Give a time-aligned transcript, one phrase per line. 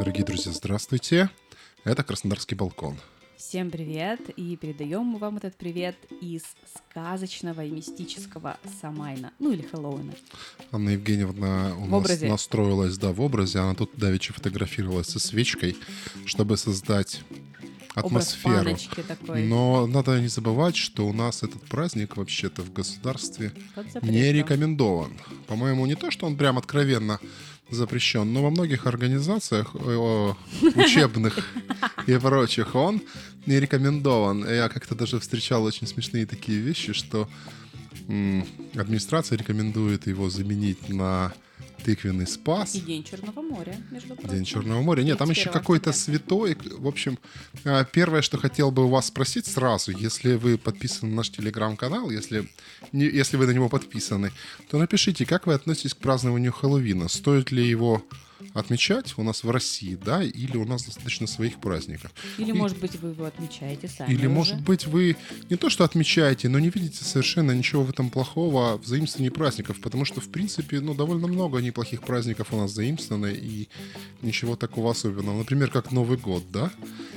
[0.00, 1.28] Дорогие друзья, здравствуйте.
[1.84, 2.96] Это Краснодарский балкон.
[3.36, 4.30] Всем привет!
[4.30, 6.40] И передаем мы вам этот привет из
[6.74, 10.14] сказочного и мистического Самайна, ну или Хэллоуина.
[10.72, 12.28] Анна Евгеньевна у В нас образе.
[12.30, 13.58] настроилась, да, в образе.
[13.58, 15.76] Она тут давеча фотографировалась со свечкой,
[16.24, 17.20] чтобы создать
[17.94, 18.54] Образ атмосферу.
[18.64, 19.44] паночки такой.
[19.44, 23.52] Но надо не забывать, что у нас этот праздник вообще-то в государстве
[24.00, 25.12] не рекомендован.
[25.46, 27.20] По-моему, не то, что он прям откровенно
[27.70, 30.32] запрещен, но во многих организациях э,
[30.74, 31.38] учебных
[32.06, 33.02] и прочих он
[33.46, 34.48] не рекомендован.
[34.48, 37.28] Я как-то даже встречал очень смешные такие вещи, что
[38.74, 41.32] администрация рекомендует его заменить на
[41.84, 42.74] тыквенный спас.
[42.74, 44.30] И День Черного моря, между прочим.
[44.30, 45.02] День Черного моря.
[45.02, 46.56] Нет, там еще 31 какой-то святой.
[46.78, 47.18] В общем,
[47.64, 52.10] э, первое, что хотел бы у вас спросить сразу, если вы подписаны на наш телеграм-канал,
[52.10, 52.48] если,
[52.92, 54.32] не- если вы на него подписаны,
[54.70, 57.08] то напишите, как вы относитесь к празднованию Хэллоуина.
[57.08, 58.02] Стоит ли его
[58.54, 62.12] отмечать у нас в России, да, или у нас достаточно своих праздников?
[62.38, 64.28] Или, И- может быть, вы его отмечаете сами Или, уже.
[64.28, 65.16] может быть, вы
[65.48, 69.80] не то что отмечаете, но не видите совершенно ничего в этом плохого в заимствовании праздников,
[69.80, 73.68] потому что, в принципе, ну, довольно много неплохих праздников у нас заимствовано, и
[74.22, 75.38] ничего такого особенного.
[75.38, 76.70] Например, как Новый год, да?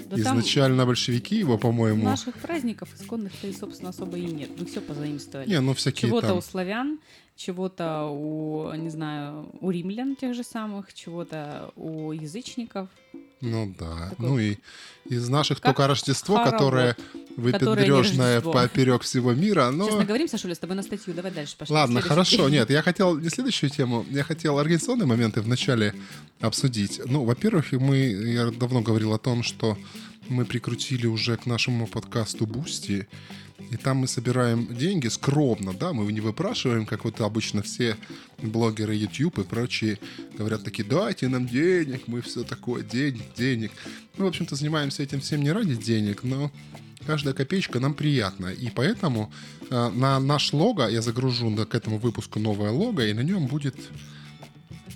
[0.10, 2.04] Да Изначально большевики его, по-моему...
[2.04, 4.50] Наших праздников исконных-то и, собственно, особо и нет.
[4.58, 5.50] Мы все позаимствовали.
[5.50, 6.38] Не, ну, всякие Чего-то там...
[6.38, 7.00] у славян,
[7.36, 12.90] чего-то у, не знаю, у римлян тех же самых, чего-то у язычников.
[13.42, 14.10] Ну да.
[14.12, 14.58] Такой Ну и
[15.06, 16.98] из наших как только Рождество, хоровод, которое
[17.36, 19.86] выпендрежное поперек всего мира, но...
[19.86, 21.14] Сейчас наговоримся, Шуля, с тобой на статью.
[21.14, 21.74] Давай дальше пошли.
[21.74, 22.48] Ладно, хорошо.
[22.54, 25.94] Нет, я хотел не следующую тему, я хотел организационные моменты вначале
[26.40, 27.02] обсудить.
[27.06, 29.78] Ну, во-первых, мы, я давно говорил о том, что
[30.30, 33.08] мы прикрутили уже к нашему подкасту Boosty,
[33.74, 37.98] и там мы собираем деньги скромно, да, мы не выпрашиваем, как вот обычно все
[38.38, 40.00] блогеры YouTube и прочие
[40.38, 43.72] говорят такие, дайте нам денег, мы все такое, денег, денег.
[44.18, 46.52] Мы, в общем-то, занимаемся этим всем не ради денег, но
[47.06, 48.48] каждая копеечка нам приятна.
[48.48, 49.32] И поэтому
[49.70, 53.76] э, на наш лого я загружу к этому выпуску новое лого, и на нем будет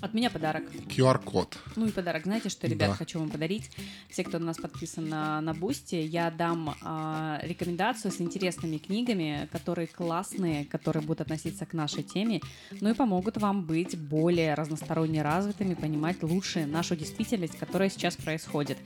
[0.02, 0.64] От меня подарок.
[0.96, 1.58] QR-код.
[1.76, 2.24] Ну и подарок.
[2.24, 2.96] Знаете, что, ребят, Да.
[2.96, 3.72] хочу вам подарить?
[4.10, 9.50] Все, кто на нас подписан на, на Boosty, я дам а, рекомендацию с интересными книгами,
[9.52, 12.42] которые классные, которые будут относиться к нашей теме,
[12.80, 18.78] ну и помогут вам быть более разносторонне развитыми, понимать лучше нашу действительность, которая сейчас происходит.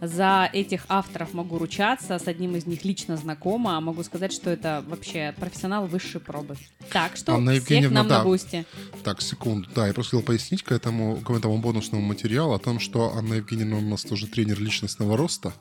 [0.00, 4.82] За этих авторов могу ручаться, с одним из них лично знакома, могу сказать, что это
[4.86, 6.56] вообще профессионал высшей пробы.
[6.90, 8.18] Так что Анна всех нам да.
[8.18, 8.64] на Boosty.
[9.02, 9.68] Так, секунду.
[9.74, 13.34] Да, я просто хотел пояснить к этому, к этому бонусному материалу о том, что Анна
[13.34, 15.52] Евгеньевна у нас тоже тренер личностного роста.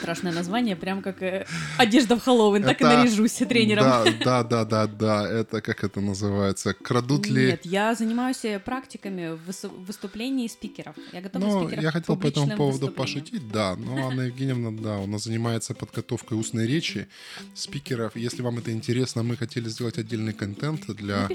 [0.00, 1.46] Страшное название, прям как э,
[1.78, 3.84] одежда в Хэллоуин, так и наряжусь тренером.
[3.84, 5.28] Да, да, да, да, да.
[5.28, 6.74] Это как это называется?
[6.74, 7.46] Крадут ли...
[7.46, 10.94] Нет, я занимаюсь э, практиками выс- выступлений спикеров.
[11.12, 13.76] Я готова Ну, спикеров я хотел по этому поводу пошутить, да.
[13.76, 17.08] Но Анна Евгеньевна, да, у нас занимается подготовкой устной речи
[17.54, 18.16] спикеров.
[18.16, 21.28] Если вам это интересно, мы хотели сделать отдельный контент для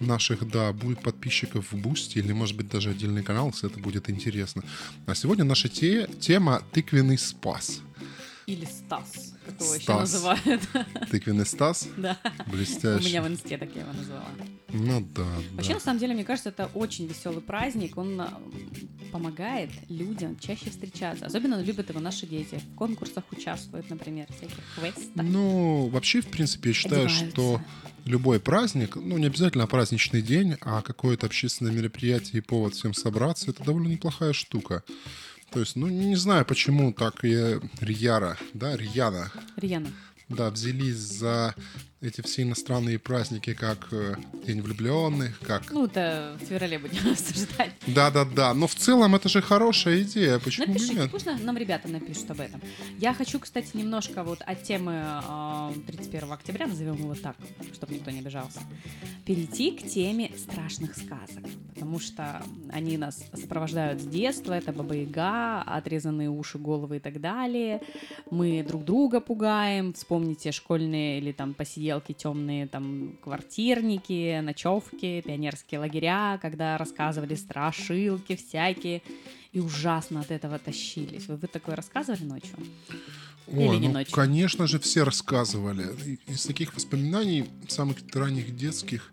[0.00, 4.10] наших, да, будет подписчиков в Boosty или, может быть, даже отдельный канал, если это будет
[4.10, 4.62] интересно.
[5.06, 7.80] А сегодня наша те- тема «Тыквенный спас».
[8.46, 10.00] Или Стас, как его еще Стас.
[10.00, 10.68] называют.
[11.10, 12.18] Тыквенный Стас, Да.
[12.46, 13.08] У блестящий.
[13.08, 14.24] меня в инсте так я его называла.
[14.70, 15.74] Ну да, Вообще, да.
[15.74, 17.96] на самом деле, мне кажется, это очень веселый праздник.
[17.98, 18.40] Он а,
[19.12, 21.26] помогает людям чаще встречаться.
[21.26, 22.60] Особенно любят его наши дети.
[22.72, 25.02] В конкурсах участвуют, например, всяких квестах.
[25.24, 27.30] Ну, вообще, в принципе, я считаю, Одеваются.
[27.30, 27.60] что
[28.06, 33.50] любой праздник, ну, не обязательно праздничный день, а какое-то общественное мероприятие и повод всем собраться,
[33.50, 34.82] это довольно неплохая штука.
[35.52, 39.88] То есть, ну, не знаю, почему так и Рьяра, да, Рьяна, Рьяна.
[40.28, 41.54] да, взялись за
[42.02, 45.70] эти все иностранные праздники, как э, День влюбленных, как...
[45.70, 47.70] Ну, это в феврале будем обсуждать.
[47.86, 51.10] Да-да-да, но в целом это же хорошая идея, почему Напишите, нет?
[51.12, 52.60] пусть на- нам ребята напишут об этом.
[52.98, 57.36] Я хочу, кстати, немножко вот от темы э, 31 октября, назовем его так,
[57.72, 58.60] чтобы никто не обижался,
[59.24, 61.44] перейти к теме страшных сказок.
[61.72, 64.52] Потому что они нас сопровождают с детства.
[64.54, 67.80] Это Баба Яга, отрезанные уши, головы и так далее.
[68.30, 69.92] Мы друг друга пугаем.
[69.92, 79.02] Вспомните школьные или там посиделки темные, там квартирники, ночевки, пионерские лагеря, когда рассказывали страшилки всякие
[79.52, 81.26] и ужасно от этого тащились.
[81.26, 82.56] Вы, вы такое рассказывали ночью?
[83.48, 84.14] Ой, Или не ну, ночью?
[84.14, 86.18] конечно же, все рассказывали.
[86.26, 89.12] Из таких воспоминаний, самых ранних детских,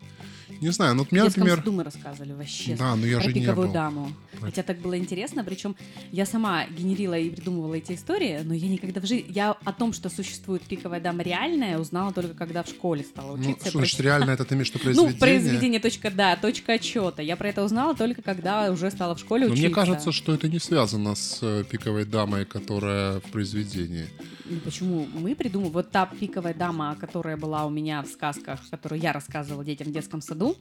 [0.62, 1.58] не знаю, ну вот детском например...
[1.60, 2.76] саду мы рассказывали вообще.
[2.76, 3.72] Да, но я же не был.
[3.72, 4.12] даму.
[4.42, 5.76] Хотя так было интересно, причем
[6.12, 9.26] я сама генерила и придумывала эти истории, но я никогда в жизни...
[9.30, 13.42] Я о том, что существует пиковая дама реальная, узнала только когда в школе стала Ну,
[13.42, 13.70] учиться.
[13.70, 15.20] что значит реально, это ты имеешь виду Ну, произведение?
[15.20, 17.22] произведение, точка, да, точка отчета.
[17.22, 19.68] Я про это узнала только когда уже стала в школе Но учиться.
[19.68, 24.08] мне кажется, что это не связано с э, пиковой дамой, которая в произведении.
[24.50, 25.70] Ну, почему мы придумали?
[25.70, 29.92] Вот та пиковая дама, которая была у меня в сказках, которую я рассказывала детям в
[29.92, 30.56] детском саду,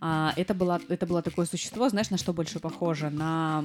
[0.00, 3.10] а, это, было, это было такое существо, знаешь, на что больше похоже?
[3.10, 3.64] На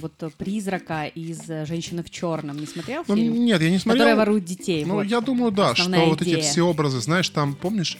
[0.00, 2.56] вот призрака из «Женщины в черном».
[2.58, 3.44] Не смотрел Ну, фильм?
[3.44, 4.04] нет, я не смотрел.
[4.06, 4.84] Которая ворует детей.
[4.84, 5.02] Ну, вот.
[5.06, 6.42] я думаю, да, Основная что вот эти идея.
[6.42, 7.98] все образы, знаешь, там, помнишь,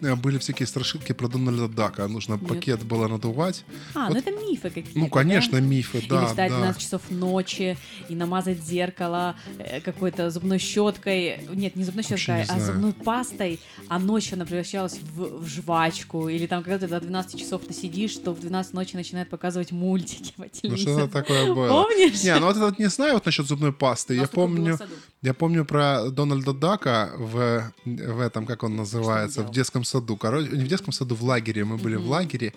[0.00, 2.06] были всякие страшилки про Дональда Дака.
[2.08, 2.46] Нужно Нет.
[2.48, 3.64] пакет было надувать.
[3.94, 4.98] А, вот- ну это мифы какие-то.
[4.98, 5.66] Ну, конечно, да?
[5.66, 6.58] мифы, да, Или встать в да.
[6.60, 7.76] 12 часов ночи
[8.08, 11.40] и намазать зеркало э, какой-то зубной щеткой.
[11.52, 12.64] Нет, не зубной щеткой, не а знаю.
[12.66, 16.28] зубной пастой, а ночью она превращалась в, в жвачку.
[16.28, 19.72] Или там, когда ты до 12 часов ты сидишь, то в 12 ночи начинает показывать
[19.72, 20.98] мультики по Ну, телевизору.
[20.98, 21.68] что-то такое было.
[21.68, 22.22] Помнишь?
[22.22, 24.14] Не, ну вот это вот не знаю вот насчет зубной пасты.
[24.14, 24.78] Я помню.
[25.26, 30.16] Я помню про Дональда Дака в, в этом, как он называется, в детском саду.
[30.16, 31.64] Короче, не в детском саду, в лагере.
[31.64, 32.52] Мы были в лагере,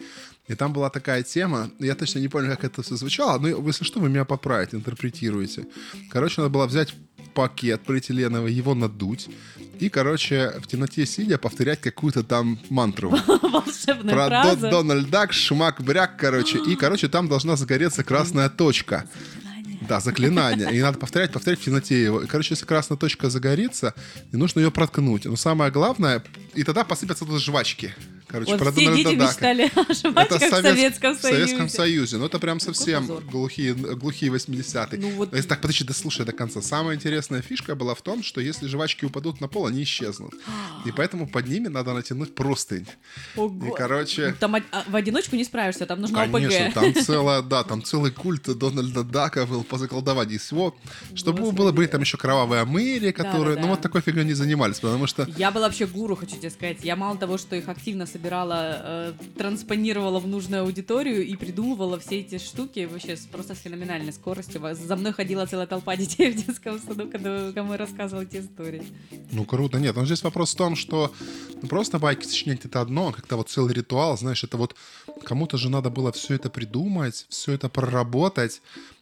[0.48, 1.72] и там была такая тема.
[1.80, 5.66] Я точно не помню, как это все звучало, но если что, вы меня поправите, интерпретируете.
[6.12, 6.94] Короче, надо было взять
[7.34, 9.30] пакет полиэтиленовый, его надуть,
[9.80, 13.10] и, короче, в темноте сидя повторять какую-то там мантру.
[13.42, 16.60] Волшебная Про Дональд Дак, шмак, бряк, короче.
[16.68, 19.06] И, короче, там должна загореться красная точка.
[19.90, 20.72] Да, заклинание.
[20.72, 22.22] И надо повторять, повторять в темноте его.
[22.22, 23.96] И, короче, если красная точка загорится,
[24.32, 25.26] и нужно ее проткнуть.
[25.26, 27.96] Но самое главное, и тогда посыпятся туда жвачки.
[28.30, 29.32] Короче, Вот все дети Дака.
[29.32, 31.76] мечтали о жвачках в совет- Советском в Советском Союзе.
[31.80, 32.18] Союзе.
[32.18, 35.00] Ну, это прям совсем глухие, глухие 80-е.
[35.00, 36.62] Ну вот- Если так, подожди, дослушай до конца.
[36.62, 40.34] Самая интересная фишка была в том, что если жвачки упадут на пол, они исчезнут.
[40.86, 42.86] И поэтому под ними надо натянуть простынь.
[43.36, 43.74] И, Ого.
[43.76, 44.28] короче...
[44.30, 46.74] Ну, Там а, в одиночку не справишься, там нужна Конечно, ОПГ.
[46.74, 50.76] там целая, да, там целый культ Дональда Дака был по заколдованию всего.
[51.16, 51.58] Чтобы Господи.
[51.58, 53.74] было, были там еще кровавые Мэри, которые, да, ну да.
[53.74, 56.78] вот такой фигней не занимались, потому что Я была вообще гуру, хочу тебе сказать.
[56.84, 62.20] Я мало того, что их активно собирала, э, транспонировала в нужную аудиторию и придумывала все
[62.20, 64.62] эти штуки вообще с, просто с феноменальной скоростью.
[64.74, 68.84] За мной ходила целая толпа детей в детском саду, когда кому я рассказывала эти истории.
[69.32, 69.80] Ну, круто.
[69.80, 71.14] Нет, но здесь вопрос в том, что
[71.62, 74.76] ну, просто байки сочинять это одно, а как-то вот целый ритуал, знаешь, это вот
[75.30, 78.62] кому-то же надо было все это придумать, все это проработать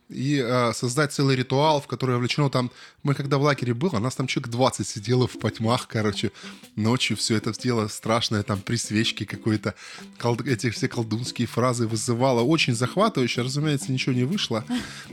[0.10, 2.72] и э, создать целый ритуал, в который вовлечено там...
[3.04, 6.32] Мы когда в лагере был, а нас там человек 20 сидело в потьмах, короче,
[6.76, 9.76] ночью все это дело страшное, там при свечке какой-то,
[10.18, 12.42] колд- эти все колдунские фразы вызывало.
[12.42, 14.64] Очень захватывающе, разумеется, ничего не вышло.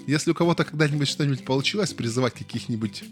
[0.07, 3.05] Если у кого-то когда-нибудь что-нибудь получилось призывать каких-нибудь,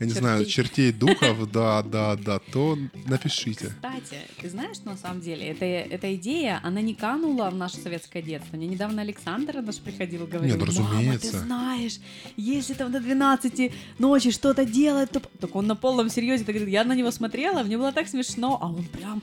[0.00, 0.90] я не знаю, Чертей.
[0.90, 3.66] чертей духов, да, да, да, то напишите.
[3.76, 7.76] Кстати, ты знаешь, что на самом деле эта, эта идея, она не канула в наше
[7.76, 8.56] советское детство.
[8.56, 11.38] Мне недавно Александр наш приходил и говорил, Не, ну, мама, ты разумеется.
[11.40, 11.98] знаешь,
[12.36, 15.20] если там до 12 ночи что-то делает, то...
[15.40, 18.58] Так он на полном серьезе, так говорит, я на него смотрела, мне было так смешно,
[18.60, 19.22] а он прям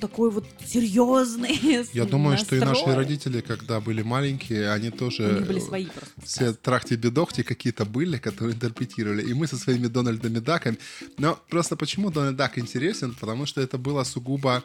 [0.00, 1.86] такой вот серьезный.
[1.92, 5.22] Я думаю, что и наши родители, когда были маленькие, они тоже...
[5.28, 6.20] У них были свои просто.
[6.24, 9.22] Все трахти-бедохти какие-то были, которые интерпретировали.
[9.30, 10.76] И мы со своими Дональдами Даками.
[11.18, 13.14] Но просто почему Дональд Дак интересен?
[13.20, 14.64] Потому что это было сугубо...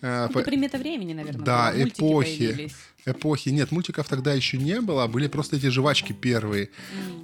[0.00, 1.44] э, Ну, по- Это примета времени, наверное.
[1.44, 1.82] Да, была.
[2.10, 2.70] Эпохи.
[3.06, 3.48] эпохи.
[3.50, 6.70] Нет, мультиков тогда еще не было, были просто эти жвачки первые.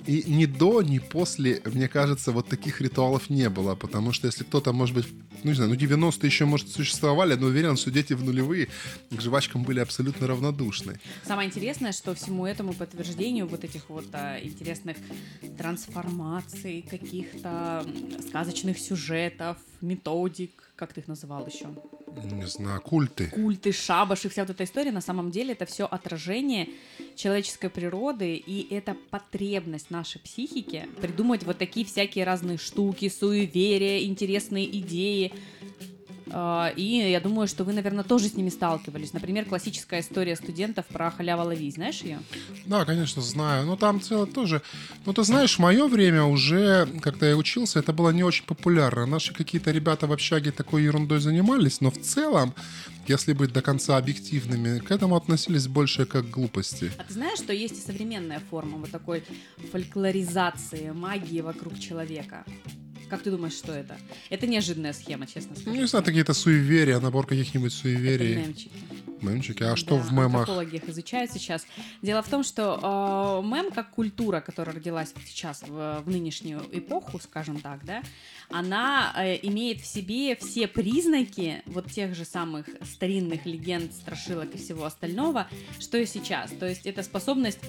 [0.06, 3.74] И ни до, ни после, мне кажется, вот таких ритуалов не было.
[3.74, 5.06] Потому что если кто-то, может быть,
[5.42, 8.68] ну не знаю, ну 90-е еще, может, существовали, но уверен, что дети в нулевые
[9.10, 11.00] к жвачкам были абсолютно равнодушны.
[11.24, 14.96] Самое интересное, что всему этому подтверждению вот этих вот а, интересных
[15.58, 17.84] трансформаций, каких-то
[18.28, 21.68] сказочных сюжетов, методик, как ты их называл еще?
[22.24, 23.28] Не знаю, культы.
[23.28, 26.68] Культы, шабаши, вся вот эта история, на самом деле это все отражение
[27.14, 34.66] человеческой природы, и это потребность нашей психики придумать вот такие всякие разные штуки, суеверия, интересные
[34.80, 35.32] идеи.
[36.30, 39.12] А, И я думаю, что вы, наверное, тоже с ними сталкивались.
[39.12, 41.70] Например, классическая история студентов про халява лови.
[41.70, 42.18] Знаешь ее?
[42.66, 43.66] Да, конечно, знаю.
[43.66, 44.62] Но там целое тоже...
[45.04, 49.06] Ну, ты знаешь, в мое время уже, когда я учился, это было не очень популярно.
[49.06, 52.54] Наши какие-то ребята в общаге такой ерундой занимались, но в целом,
[53.06, 56.90] если быть до конца объективными, к этому относились больше как к глупости.
[56.98, 59.22] А ты знаешь, что есть и современная форма вот такой
[59.70, 62.44] фольклоризации магии вокруг человека?
[63.08, 63.96] Как ты думаешь, что это?
[64.30, 65.76] Это неожиданная схема, честно Ну, скажу.
[65.76, 68.36] не знаю, какие-то суеверия, набор каких-нибудь Это суеверий.
[68.36, 68.70] мемчики.
[69.22, 69.62] Мемчики.
[69.62, 70.40] А что Да, в мемах?
[70.40, 71.66] антропологи их изучают сейчас.
[72.02, 77.18] Дело в том, что э, мем как культура, которая родилась сейчас в, в нынешнюю эпоху,
[77.20, 78.02] скажем так, да,
[78.50, 84.58] она э, имеет в себе все признаки вот тех же самых старинных легенд, страшилок и
[84.58, 86.50] всего остального, что и сейчас.
[86.52, 87.60] То есть это способность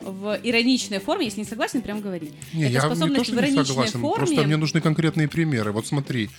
[0.00, 2.30] в ироничной форме, если не согласен, прям говори.
[2.52, 4.16] Не, это я не то, способность что в не ироничной согласен, форме.
[4.26, 5.72] просто мне нужны конкретные примеры.
[5.72, 6.30] Вот смотри,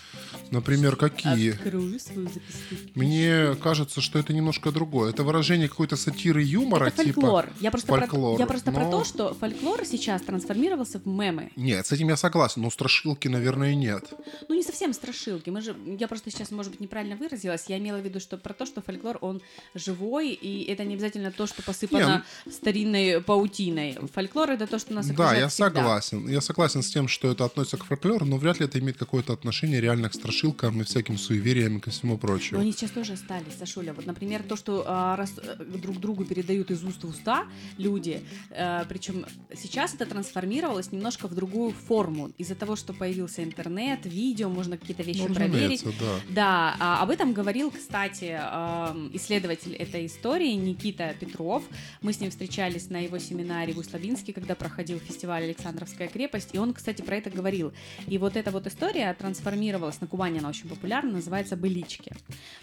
[0.52, 1.52] например, какие?
[1.54, 2.76] Открою свою записку.
[2.96, 5.10] Мне кажется, что это немножко другое.
[5.12, 7.22] Это выражение какой-то сатиры юмора, Это типа...
[7.22, 7.50] фольклор.
[7.60, 11.52] Я просто, фольклор, про, я просто про но- то, что фольклор сейчас трансформировался в мемы.
[11.56, 14.06] Нет, с этим я согласен, но страшилки, наверное, нет.
[14.48, 15.50] Ну, не совсем страшилки.
[15.50, 17.66] Мы же, я просто сейчас, может быть, неправильно выразилась.
[17.68, 19.42] Я имела в виду, что про то, что фольклор, он
[19.76, 23.98] живой, и это не обязательно то, что посыпано старинной паутиной.
[24.14, 25.66] Фольклор— это то, что нас Да, окружает я всегда.
[25.70, 26.28] согласен.
[26.30, 29.34] Я согласен с тем, что это относится к фольклору, но вряд ли это имеет какое-то
[29.34, 32.60] отношение реально к страшилкам и всяким суевериям и ко всему Но прочему.
[32.62, 33.94] они сейчас тоже остались, Сашуля.
[33.94, 37.46] Вот, например, то, что а, раз, э, друг другу передают из уст в уста
[37.78, 38.22] люди,
[38.90, 39.26] причем
[39.56, 42.32] сейчас это трансформировалось немножко в другую форму.
[42.38, 45.84] Из-за того, что появился интернет, видео, можно какие-то вещи Ну, проверить.
[46.00, 46.20] да.
[46.30, 51.64] Да, а, об этом говорил, кстати, эм, исследователь этой истории Никита Петров.
[52.02, 56.58] Мы с ним встречались на его семинаре в Условинске, когда проходил фестиваль «Александровская крепость», и
[56.58, 57.72] он, кстати, про это говорил.
[58.08, 62.12] И вот эта вот история трансформировалась, на Кубани она очень популярна, называется «Былички».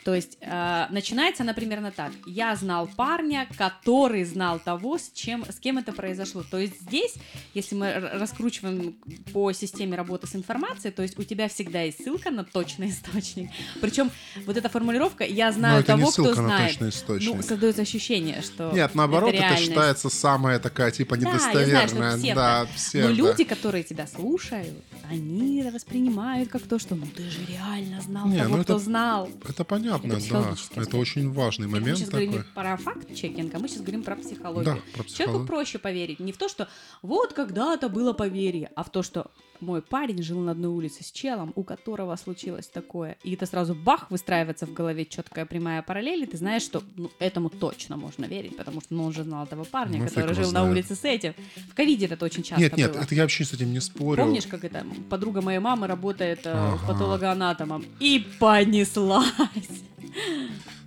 [0.04, 2.12] То есть э, начинается она примерно так.
[2.26, 6.42] Я знал парня, который знал того, с, чем, с кем это произошло.
[6.48, 7.14] То есть здесь,
[7.54, 8.92] если мы раскручиваем
[9.32, 13.50] по системе работы с информацией, то есть у тебя всегда есть ссылка на точный источник.
[13.80, 14.10] Причем
[14.46, 16.76] вот эта формулировка «я Но знаю это того, кто на знает».
[16.80, 19.64] Ну, создается ощущение, что Нет, наоборот, это, реальность.
[19.64, 22.16] считается самая такая, типа, Да, я знаю, это недостоверная.
[22.18, 22.34] псевдо.
[22.34, 23.12] да, Но псевдо.
[23.12, 24.74] люди, которые тебя слушают,
[25.08, 28.74] они это воспринимают как то, что ну ты же реально знал Не, того, ну кто
[28.74, 29.28] это- знал.
[29.48, 30.30] Это понятно, Это
[30.74, 30.82] да.
[30.82, 32.26] Это очень важный Мы момент сейчас такой.
[32.26, 34.64] говорим не про факт-чекинг, а мы сейчас говорим про психологию.
[34.64, 35.46] Да, про Человеку психологию.
[35.46, 36.68] проще поверить не в то, что
[37.02, 39.30] вот когда-то было поверье, а в то, что
[39.64, 43.16] мой парень жил на одной улице с челом, у которого случилось такое.
[43.24, 47.10] И это сразу бах, выстраивается в голове четкая прямая параллель, и ты знаешь, что ну,
[47.18, 50.44] этому точно можно верить, потому что ну, он же знал этого парня, Ну, который жил
[50.44, 50.70] на знает.
[50.70, 51.34] улице с этим.
[51.70, 53.02] В ковиде это очень часто Нет, нет, было.
[53.02, 54.22] это я вообще с этим не спорю.
[54.22, 54.84] Помнишь, как это?
[55.10, 56.86] Подруга моей мамы работает э, Ага.
[56.86, 57.84] патологоанатомом.
[58.00, 59.24] И понеслась.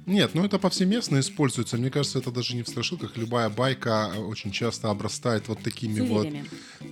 [0.08, 1.78] Нет, ну это повсеместно используется.
[1.78, 3.18] Мне кажется, это даже не в страшилках.
[3.18, 6.28] Любая байка э, очень часто обрастает вот такими вот...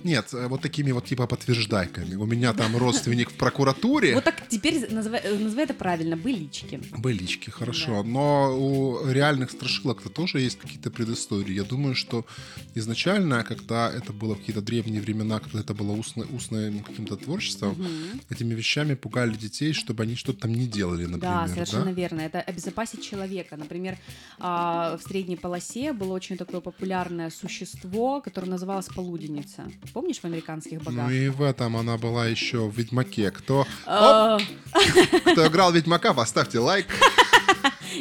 [0.04, 2.14] Нет, э, вот такими вот типа подтверждайками.
[2.16, 4.14] У меня там родственник в прокуратуре.
[4.14, 6.78] Вот так теперь называй, э, это правильно, былички.
[6.98, 8.02] Былички, хорошо.
[8.02, 11.54] Но у реальных страшилок-то тоже есть какие-то предыстории.
[11.54, 12.26] Я думаю, что
[12.74, 17.82] изначально, когда это было в какие-то древние времена, когда это было устным каким-то творчеством,
[18.28, 21.34] этими вещами пугали детей, чтобы они что-то там не делали, например.
[21.34, 22.20] Да, совершенно верно.
[22.20, 23.56] Это обезопасить человека.
[23.56, 23.96] Например,
[24.38, 29.64] а, в средней полосе было очень такое популярное существо, которое называлось полуденница.
[29.92, 31.06] Помнишь в американских богах?
[31.06, 33.30] Ну и в этом она была еще в Ведьмаке.
[33.30, 34.38] Кто, А,
[35.32, 36.86] кто играл Ведьмака, поставьте лайк.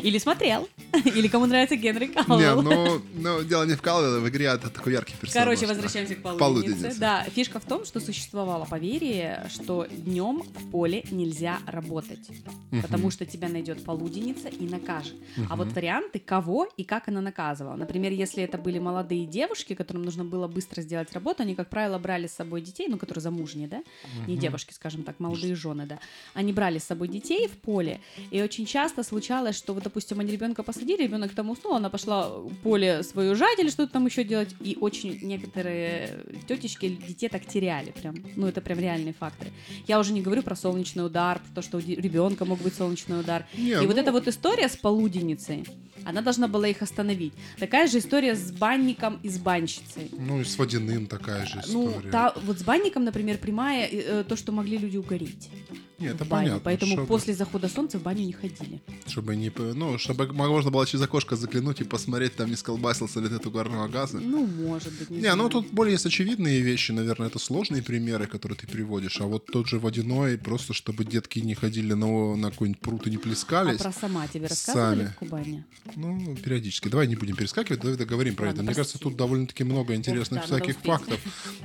[0.04, 0.68] Или смотрел.
[1.06, 2.62] Или кому нравится Генри Кауэлл.
[2.62, 5.46] Не, ну, ну, дело не в Калвеле, в игре это такой яркий персонаж.
[5.46, 6.94] Короче, возвращаемся к полуденнице.
[7.00, 12.30] Да, фишка в том, что существовало поверье, что днем в поле нельзя работать,
[12.72, 12.82] Мгм.
[12.82, 15.16] потому что тебя найдет полуденница и накажет.
[15.50, 17.76] А вот варианты, кого и как она наказывала.
[17.76, 21.98] Например, если это были молодые девушки, которым нужно было быстро сделать работу, они, как правило,
[22.00, 23.84] брали с собой детей, ну, которые замужние, да,
[24.28, 24.42] не Мгм.
[24.42, 26.00] девушки, скажем так, молодые жены, да,
[26.34, 28.00] они брали с собой детей в поле,
[28.32, 32.30] и очень часто случалось, что вот, допустим, они ребенка посадили, ребенок там уснул, она пошла
[32.64, 37.92] поле свою жать или что-то там еще делать, и очень некоторые тетечки детей так теряли,
[37.92, 39.52] прям, ну, это прям реальные факторы.
[39.88, 43.20] Я уже не говорю про солнечный удар, про то, что у ребенка мог быть солнечный
[43.20, 43.46] удар.
[43.56, 45.64] Не, и вот ну, эта вот история с полуденницей,
[46.04, 47.34] она должна была их остановить.
[47.60, 50.10] Такая же история с банником и с банщицей.
[50.12, 52.12] Ну и с водяным такая же Ну, история.
[52.12, 55.50] та, вот с банником, например, прямая э, то, что могли люди угореть
[56.00, 56.48] Не, это бане.
[56.48, 56.62] понятно.
[56.64, 58.82] Поэтому чтобы- после захода солнца в баню не ходили.
[59.08, 63.28] Чтобы не, ну, чтобы можно было через окошко заглянуть и посмотреть, там не сколбасился ли
[63.28, 64.20] этот угарного газа.
[64.20, 65.38] Ну, может быть, не, Не, знаю.
[65.38, 69.46] ну тут более есть очевидные вещи, наверное, это сложные примеры, которые ты приводишь, а вот
[69.46, 73.20] тот же водяной, просто чтобы детки не ходили на, на какой-нибудь пруд и не А
[73.20, 73.78] плескались.
[73.78, 75.08] про сама тебе рассказывали Сами.
[75.08, 75.64] в Кубани?
[75.96, 76.90] Ну, периодически.
[76.90, 78.66] Давай не будем перескакивать, давай договорим про Ладно, это.
[78.66, 81.20] Мне кажется, тут довольно-таки много интересных да, надо всяких фактов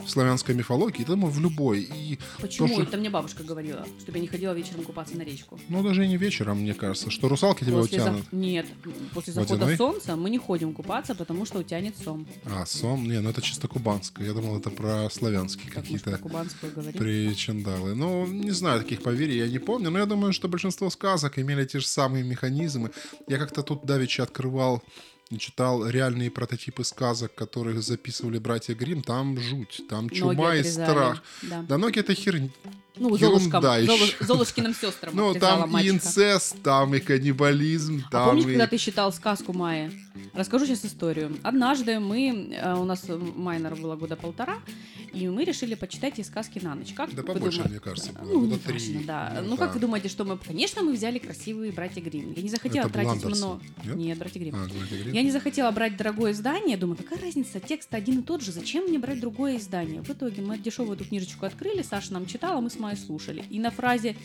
[0.05, 1.81] в славянской мифологии, да, мы в любой.
[1.83, 2.69] И Почему?
[2.69, 5.59] тоже- Это мне бабушка говорила, чтобы не ходила вечером купаться на речку.
[5.69, 8.23] Ну, даже и не вечером, мне кажется, что русалки тебя После утянут.
[8.23, 8.67] зах- Нет,
[9.15, 9.77] после захода Водяной?
[9.77, 12.27] солнца мы не ходим купаться, потому что утянет сом.
[12.45, 13.09] А, сом?
[13.09, 14.27] Не, ну это чисто кубанское.
[14.27, 16.19] Я думал, это про славянские Как мы какие-то
[16.99, 17.95] причиндалы.
[17.95, 21.65] Ну, не знаю таких поверий, я не помню, но я думаю, что большинство сказок имели
[21.65, 22.91] те же самые механизмы.
[23.29, 24.83] Я как-то тут давеча открывал
[25.39, 29.03] читал реальные прототипы сказок, которых записывали братья Грим.
[29.03, 30.85] Там жуть, там Ноги чума и отрезали.
[30.85, 31.23] страх.
[31.43, 31.63] Да.
[31.69, 32.51] Да ноги это херня.
[32.97, 33.97] Ну, Золушкам, ещё.
[33.97, 35.95] Золу- Золушкиным сестрам Ну, там и мачеха.
[35.95, 38.49] инцест, там и каннибализм, А там помнишь, и...
[38.49, 39.91] когда ты читал сказку Майи?
[40.35, 41.39] Расскажу сейчас историю.
[41.43, 44.59] Однажды мы, э, у нас Майя, наверное, было года полтора,
[45.12, 46.93] и мы решили почитать ей сказки на ночь.
[46.93, 47.69] Как Да побольше, думаете?
[47.71, 48.33] мне кажется, было.
[48.33, 48.73] Ну, Года три.
[48.73, 49.40] важно, да.
[49.43, 50.38] Ну, Ну, как вы думаете, что мы...
[50.38, 52.33] Конечно, мы взяли красивые «Братья Гримм».
[52.37, 53.97] Я не захотела Это тратить Андерсон, много...
[53.97, 54.19] нет?
[54.19, 54.57] «Братья Гримм».
[54.57, 54.69] А.
[55.11, 58.85] Я не захотела брать дорогое издание, думаю, какая разница, текст один и тот же, зачем
[58.85, 60.02] мне брать другое издание?
[60.02, 63.45] В итоге мы дешевую эту книжечку открыли, Саша нам читала, мы с Майей слушали.
[63.50, 64.17] И на фразе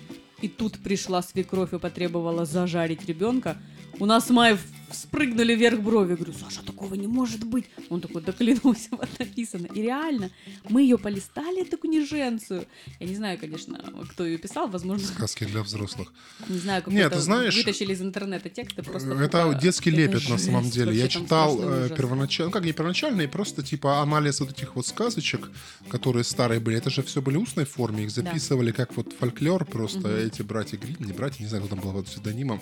[0.42, 3.58] «И тут пришла свекровь и потребовала зажарить ребенка»,
[4.00, 4.58] у нас с Майей
[4.92, 6.12] спрыгнули вверх брови.
[6.12, 7.66] Я говорю, Саша, такого не может быть.
[7.90, 9.68] Он такой, да клянусь, вот написано.
[9.68, 10.32] И реально,
[10.70, 12.66] мы ее полистали, эту книженцию.
[13.00, 13.80] Я не знаю, конечно,
[14.12, 16.14] кто ее писал, возможно, Сказки для взрослых.
[16.50, 18.84] не знаю, как Нет, это знаешь, вытащили из интернета тексты.
[18.84, 20.96] Просто это тупо- детский это лепет на самом деле.
[20.96, 25.50] Я читал э, первоначально, ну как не первоначальный, просто типа анализ вот этих вот сказочек,
[25.90, 26.78] которые старые были.
[26.78, 30.25] Это же все были устной форме, их записывали как вот фольклор, просто Мгм.
[30.26, 32.62] Эти братья Грим, не братья, не знаю, кто там был под псевдонимом.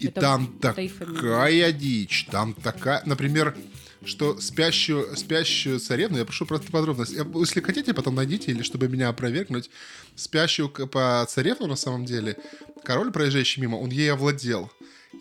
[0.00, 3.56] И Это- там такая дичь, там такая, например,
[4.04, 8.88] что спящую, спящую царевну, я прошу просто подробности, Я- если хотите, потом найдите, или чтобы
[8.88, 9.70] меня опровергнуть,
[10.16, 12.36] спящую по царевну на самом деле,
[12.84, 14.70] король, проезжающий мимо, он ей овладел.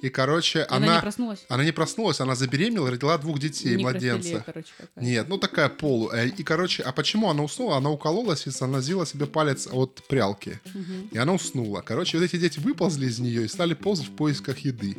[0.02, 1.46] И, короче, И Она, она, не проснулась?
[1.50, 4.44] она не проснулась, она забеременела, родила двух детей, Некрофилия, младенца.
[4.46, 5.02] короче, какая-то.
[5.02, 6.10] Нет, ну такая полу.
[6.12, 7.78] Э, И, короче, а почему она уснула?
[7.78, 10.60] Она укололась и занозила себе палец от прялки.
[10.74, 11.10] Мгм.
[11.12, 11.82] И она уснула.
[11.82, 14.98] Короче, вот эти дети выползли из нее и стали ползать в поисках еды.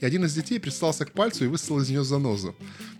[0.00, 2.54] И один из детей пристался к пальцу и выстрелил из нее занозу.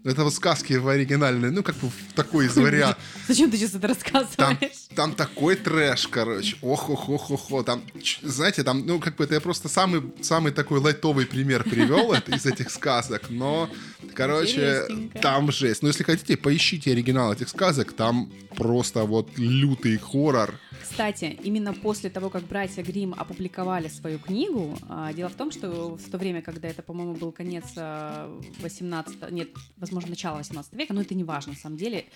[0.05, 3.03] Это вот сказки в оригинальной, ну, как бы в такой из вариантов.
[3.29, 4.73] Зачем ты сейчас это Там, рассказываешь?
[4.95, 6.57] там такой трэш, короче.
[6.63, 7.83] ох ох ох ох ох Там,
[8.23, 12.47] знаете, там, ну, как бы это я просто самый, самый такой лайтовый пример привел из
[12.47, 13.31] этих сказок.
[13.31, 13.69] Но,
[14.15, 14.85] короче,
[15.21, 15.83] там жесть.
[15.83, 17.93] Но если хотите, поищите оригинал этих сказок.
[17.93, 20.55] Там просто вот лютый хоррор.
[20.83, 25.97] Кстати, именно после того, как братья Грим опубликовали свою книгу, а, дело в том, что
[25.97, 30.95] в то время, когда это, по-моему, был конец а, 18 нет, возможно, начало 18 века,
[30.95, 32.07] но это не важно, на самом деле.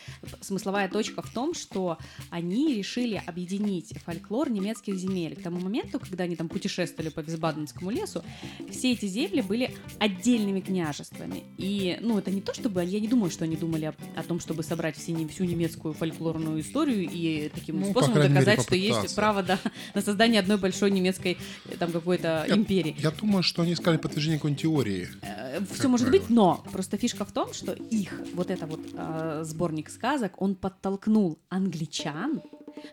[0.41, 1.99] Смысловая точка в том, что
[2.31, 5.37] они решили объединить фольклор немецких земель.
[5.37, 8.25] К тому моменту, когда они там путешествовали по Висбаденскому лесу,
[8.71, 11.45] все эти земли были отдельными княжествами.
[11.59, 12.83] И, ну, это не то, чтобы...
[12.83, 16.63] Я не думаю, что они думали о, о том, чтобы собрать все, всю немецкую фольклорную
[16.63, 19.59] историю и таким Ну, по способом крайней мере, доказать, что есть право да,
[19.95, 22.97] на создание одной большой немецкой э, там какой-то Я- империи.
[22.99, 25.09] Я думаю, что они искали подтверждение какой-нибудь теории.
[25.71, 26.23] Все может правило.
[26.23, 30.55] быть, но просто фишка в том, что их вот это вот э, сборник сказок, он
[30.55, 32.41] подтолкнул англичан,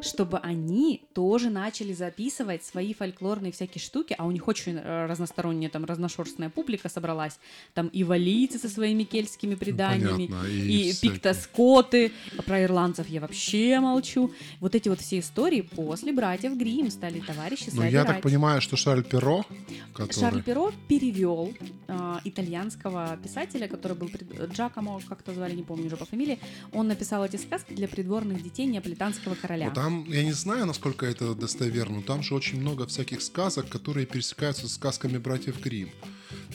[0.02, 5.70] чтобы они тоже начали записывать свои фольклорные всякие штуки, а у них очень э, разносторонняя,
[5.70, 7.40] там, разношерстная публика собралась,
[7.74, 11.12] там и валийцы со своими кельтскими преданиями, понятно, и, и всякие.
[11.14, 12.12] пиктоскоты,
[12.46, 14.32] про ирландцев я вообще молчу.
[14.60, 18.24] Вот эти вот все истории после братьев Грим стали товарищи Но Ну, я так собирать.
[18.24, 19.46] понимаю, что Шарль Перро,
[19.94, 20.14] который...
[20.14, 21.54] Шарль Перро перевел
[21.88, 26.40] а, итальянского писателя, который был пред- Джакомо, как-то звали, не помню уже по фамилии.
[26.74, 29.68] Он написал эти сказки для придворных детей неаполитанского короля.
[29.70, 33.70] Ну, там, я не знаю, насколько это достоверно, но там же очень много всяких сказок,
[33.70, 35.90] которые пересекаются с сказками братьев Грим.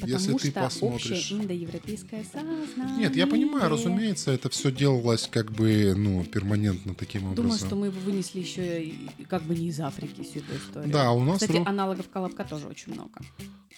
[0.06, 1.10] Потому Если ты что посмотришь...
[1.12, 2.98] общее индоевропейское сознание.
[2.98, 7.44] Нет, я понимаю, разумеется, это все делалось как бы, ну, перманентно таким образом.
[7.44, 8.92] Думаю, что мы его вынесли еще
[9.28, 10.92] как бы не из Африки всю эту историю.
[10.92, 13.20] Да, у нас Кстати, ру- аналогов колобка тоже очень много.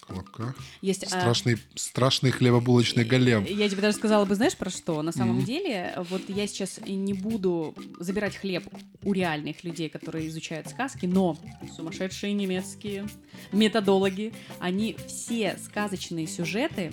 [0.07, 0.55] Колобка.
[0.81, 3.43] Есть а, Страшный, страшный хлебобулочный голем.
[3.43, 5.01] Я тебе даже сказала бы, знаешь, про что?
[5.01, 5.45] На самом Мгм.
[5.45, 8.63] деле, вот я сейчас не буду забирать хлеб
[9.03, 11.37] у реальных людей, которые изучают сказки, но
[11.75, 13.05] сумасшедшие немецкие
[13.51, 16.91] методологи, они все сказочные сюжеты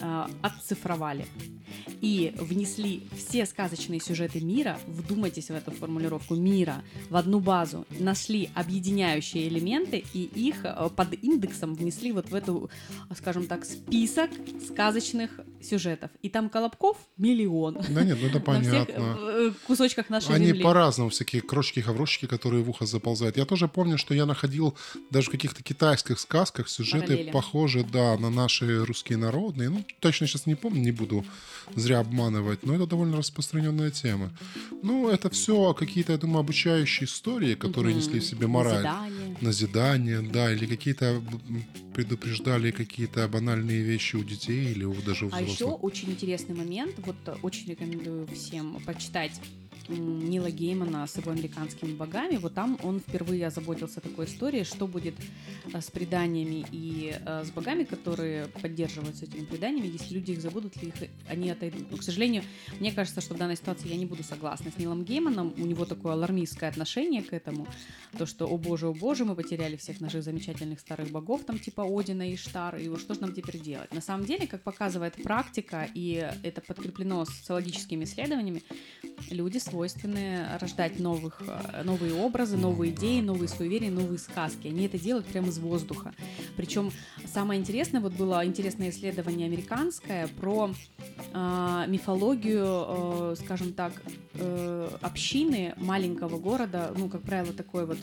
[0.00, 1.26] а, отцифровали.
[2.00, 8.50] И внесли все сказочные сюжеты мира, вдумайтесь в эту формулировку мира, в одну базу, нашли
[8.54, 12.70] объединяющие элементы и их э, под индексом внесли вот в эту,
[13.16, 14.30] скажем так, список
[14.68, 16.10] сказочных сюжетов.
[16.22, 17.78] И там колобков миллион.
[17.88, 19.16] Да нет, ну это На всех понятно.
[19.20, 20.62] э, кусочках нашей Они земли.
[20.62, 23.36] по-разному, всякие крошки-хаврошки, которые в ухо заползают.
[23.36, 24.74] Я тоже помню, что я находил
[25.10, 27.30] даже в каких-то китайских сказках сюжеты Параллели.
[27.30, 29.70] похожие, да, на наши русские народные.
[29.70, 31.24] Ну, точно сейчас не помню, не буду
[31.74, 34.30] зря обманывать, но это довольно распространенная тема.
[34.82, 38.74] Ну, это все какие-то, я думаю, обучающие истории, которые несли в себе мораль.
[38.84, 39.36] Назидание.
[39.40, 41.22] Назидание, да, или какие-то
[41.94, 45.53] предупреждали какие-то банальные вещи у детей или даже у А взрослых.
[45.54, 49.32] Еще очень интересный момент, вот э, очень рекомендую всем почитать
[49.88, 52.36] Нила Геймана с его американскими богами.
[52.36, 55.14] Вот там он впервые озаботился такой историей, что будет
[55.72, 60.80] э, с преданиями и э, с богами, которые поддерживаются этими преданиями, если люди их забудут
[60.82, 60.94] ли их,
[61.28, 61.90] они отойдут.
[61.90, 62.42] Но, к сожалению,
[62.80, 65.54] мне кажется, что в данной ситуации я не буду согласна с Нилом Гейманом.
[65.56, 67.66] У него такое алармистское отношение к этому.
[68.16, 71.84] То, что, о боже, о боже, мы потеряли всех наших замечательных старых богов, там типа
[71.84, 73.92] Одина и Штар, и что же нам теперь делать?
[73.92, 78.62] На самом деле, как показывает практика, и это подкреплено социологическими исследованиями,
[79.30, 84.68] люди свойственны рождать новых, э, новые образы, новые идеи, новые суеверия, новые сказки.
[84.68, 86.12] Они это делают прямо из воздуха.
[86.56, 86.92] Причем
[87.26, 90.70] самое интересное, вот было интересное исследование американское про
[91.32, 93.92] э, мифологию, э, скажем так,
[94.34, 97.98] э, общины маленького города, ну, как правило, такой вот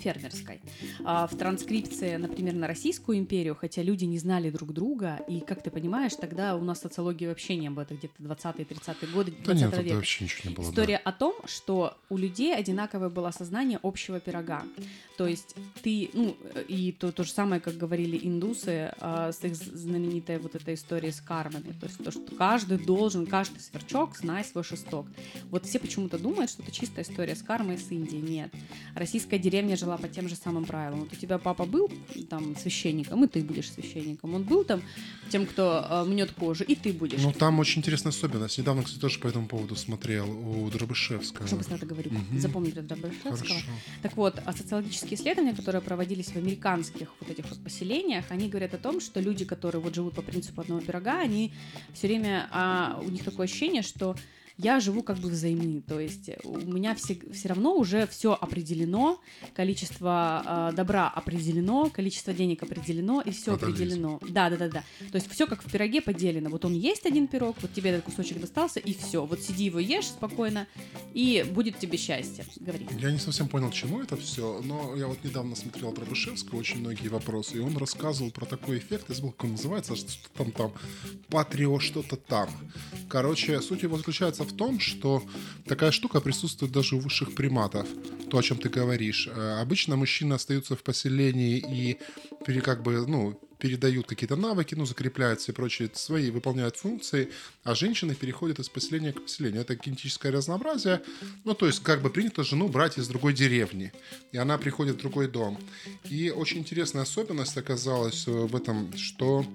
[0.00, 0.60] фермерской.
[1.04, 5.62] А в транскрипции, например, на Российскую империю, хотя люди не знали друг друга, и, как
[5.62, 9.52] ты понимаешь, тогда у нас социологии вообще не было, это где-то 20-30-е годы 20 Да
[9.54, 9.76] нет, века.
[9.76, 10.64] тогда вообще ничего не было.
[10.66, 10.70] да.
[10.70, 14.62] История о том, что у людей одинаковое было сознание общего пирога.
[15.16, 19.54] То есть ты, ну, и то, то же самое, как говорили индусы а, с их
[19.54, 21.72] знаменитой вот этой историей с кармами.
[21.80, 25.06] То есть то, что каждый должен, каждый сверчок знать свой шесток.
[25.50, 28.16] Вот все почему-то думают, что это чистая история с кармой с Индии.
[28.16, 28.52] Нет.
[28.94, 31.00] Российская деревня жила по тем же самым правилам.
[31.00, 31.90] Вот у тебя папа был
[32.28, 34.34] там священником, и ты будешь священником.
[34.34, 34.82] Он был там
[35.30, 37.20] тем, кто э, мнет кожу, и ты будешь.
[37.22, 38.58] Ну, там очень интересная особенность.
[38.58, 41.46] Недавно, кстати, тоже по этому поводу смотрел у Дробышевского.
[41.46, 42.10] Что быстро это говорю?
[42.10, 42.40] Мгм.
[42.40, 43.36] Запомнили Добрышевского.
[43.36, 43.66] Хорошо.
[44.02, 48.74] Так вот, а социологические исследования, которые проводились в американских вот этих вот поселениях, они говорят
[48.74, 51.52] о том, что люди, которые вот живут по принципу одного пирога, они
[51.92, 54.16] все время, а, у них такое ощущение, что
[54.56, 59.20] я живу как бы взаймы, то есть у меня все, все равно уже все определено,
[59.54, 64.20] количество а, добра определено, количество денег определено, и все определено.
[64.28, 64.84] Да, да, да, да.
[65.10, 66.50] То есть все как в пироге поделено.
[66.50, 69.26] Вот он есть один пирог, вот тебе этот кусочек достался, и все.
[69.26, 70.68] Вот сиди его ешь спокойно,
[71.14, 72.44] и будет тебе счастье.
[72.56, 72.86] Говори.
[72.98, 76.78] Я не совсем понял, чему это все, но я вот недавно смотрел про Дробышевского очень
[76.78, 80.52] многие вопросы, и он рассказывал про такой эффект, я забыл, как он называется, что там
[80.52, 80.72] там,
[81.28, 82.48] патрио что-то там.
[83.08, 85.22] Короче, суть его заключается в том, что
[85.66, 87.86] такая штука присутствует даже у высших приматов,
[88.30, 89.28] то, о чем ты говоришь.
[89.30, 91.98] Э, Обычно мужчины остаются в поселении и
[92.60, 97.30] как бы, ну, передают какие-то навыки, ну, закрепляют все прочие свои, выполняют функции,
[97.62, 99.62] а женщины переходят из поселения к поселению.
[99.62, 101.00] Это генетическое разнообразие.
[101.44, 103.90] Ну, то есть, как бы принято жену брать из другой деревни,
[104.32, 105.58] и она приходит в другой дом.
[106.10, 109.46] И очень интересная особенность оказалась э, в этом, что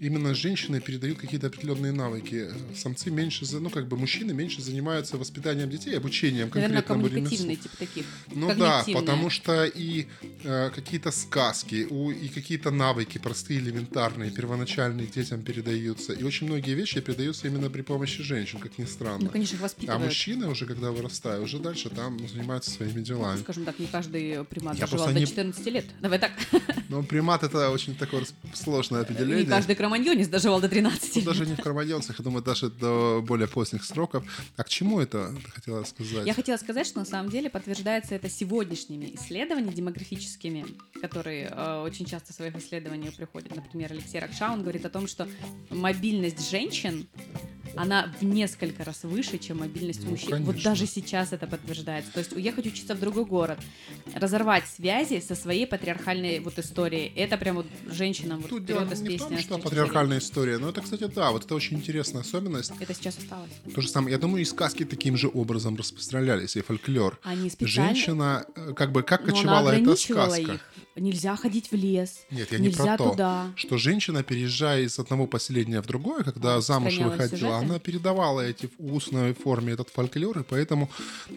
[0.00, 2.48] именно женщины передают какие-то определенные навыки.
[2.74, 7.76] Самцы меньше, ну, как бы мужчины меньше занимаются воспитанием детей, обучением Наверное, конкретному коммуникативные, типа
[7.76, 8.06] таких.
[8.32, 10.06] Ну да, потому что и
[10.44, 16.12] э, какие-то сказки, у, и какие-то навыки простые, элементарные, первоначальные детям передаются.
[16.12, 19.24] И очень многие вещи передаются именно при помощи женщин, как ни странно.
[19.24, 20.04] Ну, конечно, их а воспитывают.
[20.04, 23.40] мужчины уже, когда вырастают, уже дальше там ну, занимаются своими делами.
[23.40, 25.86] Скажем так, не каждый примат Я доживал до не- 14 лет.
[26.00, 26.32] Давай так.
[26.88, 29.44] Но примат это очень такое сложное определение.
[29.44, 31.16] Не каждый кроманьонец доживал до 13.
[31.16, 34.24] Ну, даже не в кроманьонцах, я думаю, даже до более поздних сроков.
[34.56, 36.26] А к чему это, ты хотела сказать?
[36.26, 40.66] Я хотела сказать, что на самом деле подтверждается это сегодняшними исследованиями демографическими,
[41.00, 43.39] которые э, очень часто в своих исследованиях приходят.
[43.54, 45.28] Например, Алексей Ракша, он говорит о том, что
[45.70, 47.08] мобильность женщин
[47.76, 50.38] она в несколько раз выше, чем мобильность Ну, мужчин.
[50.38, 50.70] Вот конечно.
[50.70, 52.12] даже сейчас это подтверждается.
[52.12, 53.58] То есть уехать учиться в другой город,
[54.14, 58.92] разорвать связи со своей патриархальной вот историей, это прям вот женщинам вот Тут дело вперед
[58.94, 61.54] из не в песни том, что «Аж патриархальная история, но это, кстати, да, вот это
[61.54, 62.72] очень интересная особенность.
[62.80, 63.50] Это сейчас осталось.
[63.74, 67.18] То же самое, я думаю, и сказки таким же образом распространялись, и фольклор.
[67.22, 67.94] Они специально...
[67.94, 70.40] Женщина, э, как бы, как Но кочевала эта сказка?
[70.40, 70.72] их.
[71.00, 72.26] Нельзя ходить в лес.
[72.30, 73.10] Нет, я не Нельзя про то.
[73.10, 73.52] туда.
[73.56, 77.46] Что женщина, переезжая из одного поселения в другое, когда замуж выходила, сюжеты?
[77.54, 80.90] она передавала эти в устной форме этот фольклор, и поэтому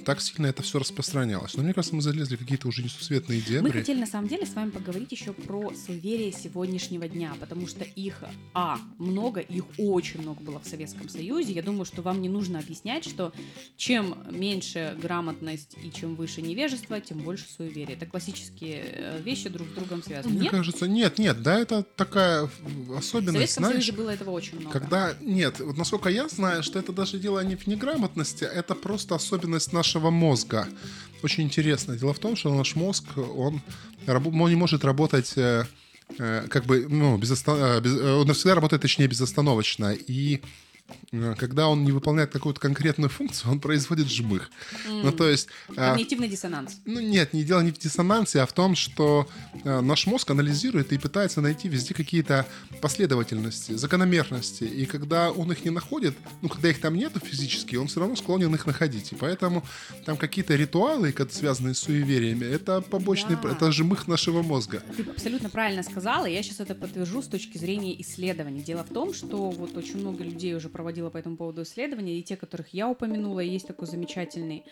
[0.06, 1.56] так сильно это все распространялось.
[1.56, 3.72] Но мне кажется, мы залезли в какие-то уже несусветные Мы дебри.
[3.80, 8.22] хотели на самом деле с вами поговорить еще про суеверия сегодняшнего дня, потому что их,
[8.54, 11.54] а, много, их очень много было в Советском Союзе.
[11.54, 13.32] Я думаю, что вам не нужно объяснять, что
[13.78, 17.94] чем меньше грамотность и чем выше невежество, тем больше суеверий.
[17.94, 20.34] Это классические э, вещи, друг с другом связаны.
[20.34, 20.52] Мне нет?
[20.52, 22.50] кажется, нет, нет, да, это такая
[22.88, 24.72] В особенность, Советском знаешь, Союзе было этого очень много.
[24.80, 29.16] когда, нет, вот насколько я знаю, что это даже дело не в неграмотности, это просто
[29.16, 30.68] особенность нашего мозга.
[31.24, 31.96] Очень интересно.
[31.96, 33.62] Дело в том, что наш мозг, он,
[34.08, 35.66] он не может работать э,
[36.18, 39.94] э, как бы, ну, без оста- э, без- он всегда работает, точнее, безостановочно.
[39.94, 40.42] И
[41.38, 44.50] когда он не выполняет какую-то конкретную функцию, он производит жмых.
[44.88, 45.48] Ну, то есть...
[45.70, 46.80] э, Когнитивный диссонанс.
[46.86, 49.28] ну нет, не дело не в диссонансе, а в том, что
[49.64, 52.46] э, наш мозг анализирует и пытается найти везде какие-то
[52.82, 54.64] последовательности, закономерности.
[54.66, 58.16] И когда он их не находит, ну когда их там нету физически, он все равно
[58.16, 59.12] склонен их находить.
[59.12, 59.64] И поэтому
[60.06, 63.52] там какие-то ритуалы, связанные с суевериями, это побочный, Да.
[63.52, 64.84] это жмых нашего мозга.
[64.96, 68.62] Ты абсолютно правильно сказала, я сейчас это подтвержу с точки зрения исследований.
[68.62, 72.24] Дело в том, что вот очень много людей уже проводило по этому поводу исследования, и
[72.24, 74.66] те, которых я упомянула, есть такой замечательный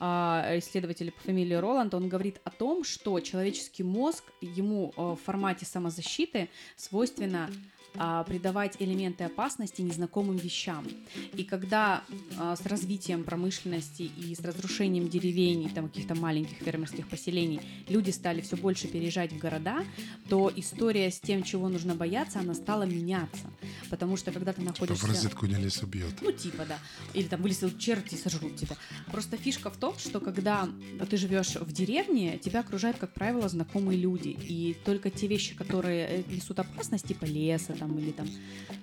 [0.00, 5.20] а, исследователь по фамилии Роланд, он говорит о том, что человеческий мозг, ему а, в
[5.20, 7.48] формате самозащиты свойственно
[7.94, 10.86] а, придавать элементы опасности незнакомым вещам.
[11.34, 12.02] И когда
[12.38, 18.40] а, с развитием промышленности и с разрушением деревень, там каких-то маленьких фермерских поселений, люди стали
[18.40, 19.84] все больше переезжать в города,
[20.30, 23.46] то история с тем, чего нужно бояться, она стала меняться.
[23.92, 25.06] Потому что когда ты Типа находишься...
[25.06, 26.14] в розетку не лезь, убьет.
[26.22, 26.78] Ну, типа, да.
[27.12, 28.74] Или там вылезли черти и сожрут тебя.
[29.10, 30.66] Просто фишка в том, что когда
[31.10, 34.28] ты живешь в деревне, тебя окружают, как правило, знакомые люди.
[34.28, 38.26] И только те вещи, которые э, несут опасность, типа леса там, или там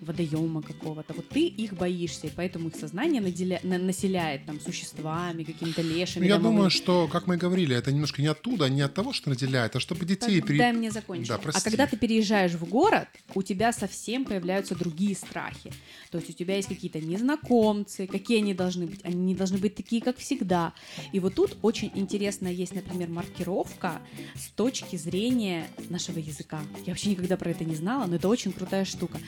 [0.01, 5.43] водоема какого-то, вот ты их боишься, и поэтому их сознание наделя- на- населяет там существами,
[5.43, 6.25] какими-то лешами.
[6.27, 6.55] Я домовыми.
[6.57, 9.79] думаю, что, как мы говорили, это немножко не оттуда, не от того, что наделяет, а
[9.79, 10.39] чтобы детей...
[10.39, 11.29] Так, при- Дай мне закончить.
[11.29, 15.71] Да, а когда ты переезжаешь в город, у тебя совсем появляются другие страхи.
[16.11, 18.99] То есть у тебя есть какие-то незнакомцы, какие они должны быть.
[19.03, 20.73] Они не должны быть такие, как всегда.
[21.11, 24.01] И вот тут очень интересно есть, например, маркировка
[24.35, 26.61] с точки зрения нашего языка.
[26.85, 29.19] Я вообще никогда про это не знала, но это очень крутая штука.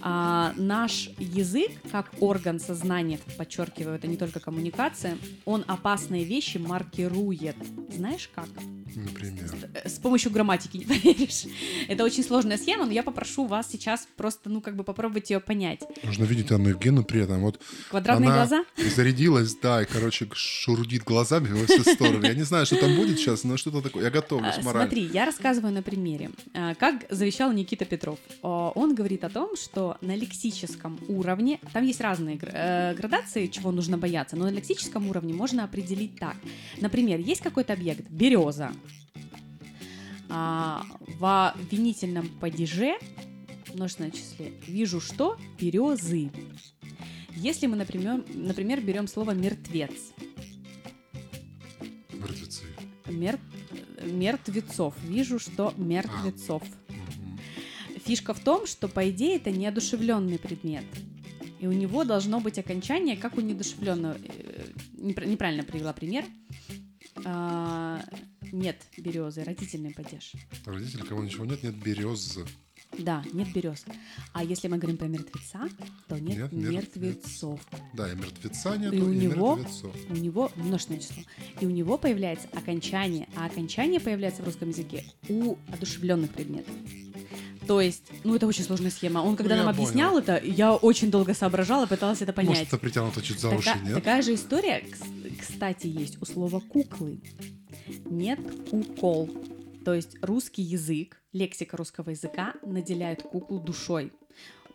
[0.00, 7.56] А, наш язык, как орган сознания, подчеркиваю, это не только коммуникация, он опасные вещи маркирует.
[7.90, 8.48] Знаешь как?
[8.94, 9.50] Например.
[9.74, 11.44] Э, с помощью грамматики, не поверишь.
[11.88, 15.40] Это очень сложная схема, но я попрошу вас сейчас просто, ну, как бы попробовать ее
[15.40, 15.80] понять.
[16.04, 17.40] Нужно видеть Анну Евгению при этом.
[17.40, 18.64] Вот Квадратные она глаза?
[18.94, 22.24] зарядилась, да, и, короче, шурудит глазами во все стороны.
[22.26, 24.04] Я не знаю, что там будет сейчас, но что-то такое.
[24.04, 24.88] Я готовлюсь А, морально.
[24.88, 26.30] Смотри, я рассказываю на примере.
[26.54, 28.18] А, Как завещал Никита Петров.
[28.42, 33.98] Он говорит о том, что на лексическом уровне, там есть разные э, градации, чего нужно
[33.98, 36.36] бояться, но на лексическом уровне можно определить так.
[36.80, 38.72] Например, есть какой-то объект, береза.
[40.28, 40.84] А,
[41.18, 42.94] В винительном падеже,
[43.74, 45.36] множественном числе, вижу что?
[45.60, 46.30] Березы.
[47.36, 49.92] Если мы, например, например берем слово мертвец,
[52.12, 52.64] Мертвецы.
[53.06, 53.40] Мер-
[54.02, 54.94] мертвецов.
[55.04, 56.62] Вижу, что мертвецов.
[56.88, 57.38] Мгм.
[58.04, 60.84] Фишка в том, что, по идее, это неодушевленный предмет.
[61.60, 64.16] И у него должно быть окончание, как у недушевленного.
[64.22, 66.24] Э, непра- Неправильно привела пример.
[67.24, 68.02] А,
[68.52, 70.32] Нет березы, родительный падеж.
[70.64, 72.38] Родители, кого ничего нет, нет берез.
[72.98, 73.84] Да, нет берез.
[74.32, 75.68] А если мы говорим про мертвеца,
[76.08, 76.96] то нет, Нет мертвец.
[76.96, 77.60] мертвецов.
[77.94, 79.96] Да, и мертвеца нету, И и, у него- мертвецов.
[80.10, 81.22] У него множественное число.
[81.60, 83.28] И у него появляется окончание.
[83.36, 86.74] А окончание появляется в русском языке у одушевленных предметов.
[87.66, 89.20] То есть, ну это очень сложная схема.
[89.20, 92.50] Он когда Ну, нам объяснял это, я очень долго соображала, пыталась это понять.
[92.50, 93.94] Может, это притянуто чуть за уши, Така- нет?
[93.94, 97.20] такая же история, кс- кстати, есть у слова куклы.
[98.06, 99.30] Нет кукол.
[99.84, 104.12] То есть русский язык, лексика русского языка наделяет куклу душой.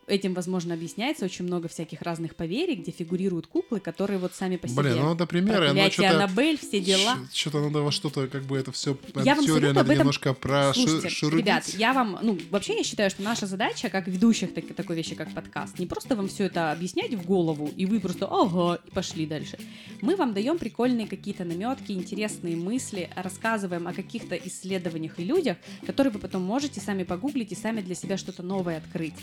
[0.08, 4.68] Этим, возможно, объясняется очень много всяких разных поверий, где фигурируют куклы, которые вот сами по
[4.68, 4.82] себе.
[4.84, 6.24] Блин, ну надо примеры, но Проклятие что-то...
[6.24, 7.18] Аннабель, все дела.
[7.34, 8.96] Что-то надо во что-то, как бы это все...
[9.24, 10.36] Я вам Теория надо этом немножко
[10.74, 11.46] Слушайте, прошурудить.
[11.46, 15.16] ребят, я вам, ну, вообще я считаю, что наша задача, как ведущих так- такой вещи,
[15.16, 18.92] как подкаст, не просто вам все это объяснять в голову, и вы просто ага, и
[18.92, 19.58] пошли дальше.
[20.02, 26.14] Мы вам даем прикольные какие-то наметки, интересные мысли, рассказываем о каких-то исследованиях и людях, которые
[26.14, 29.16] вы потом можете сами погуглить и сами для себя что-то новое открыть.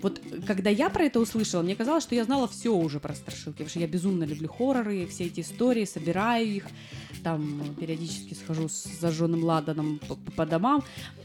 [0.00, 3.58] Вот когда я про это услышала, мне казалось, что я знала все уже про страшилки,
[3.58, 6.66] потому что я безумно люблю хорроры, все эти истории, собираю их,
[7.22, 10.82] там периодически схожу с зажженным ладаном по, по домам.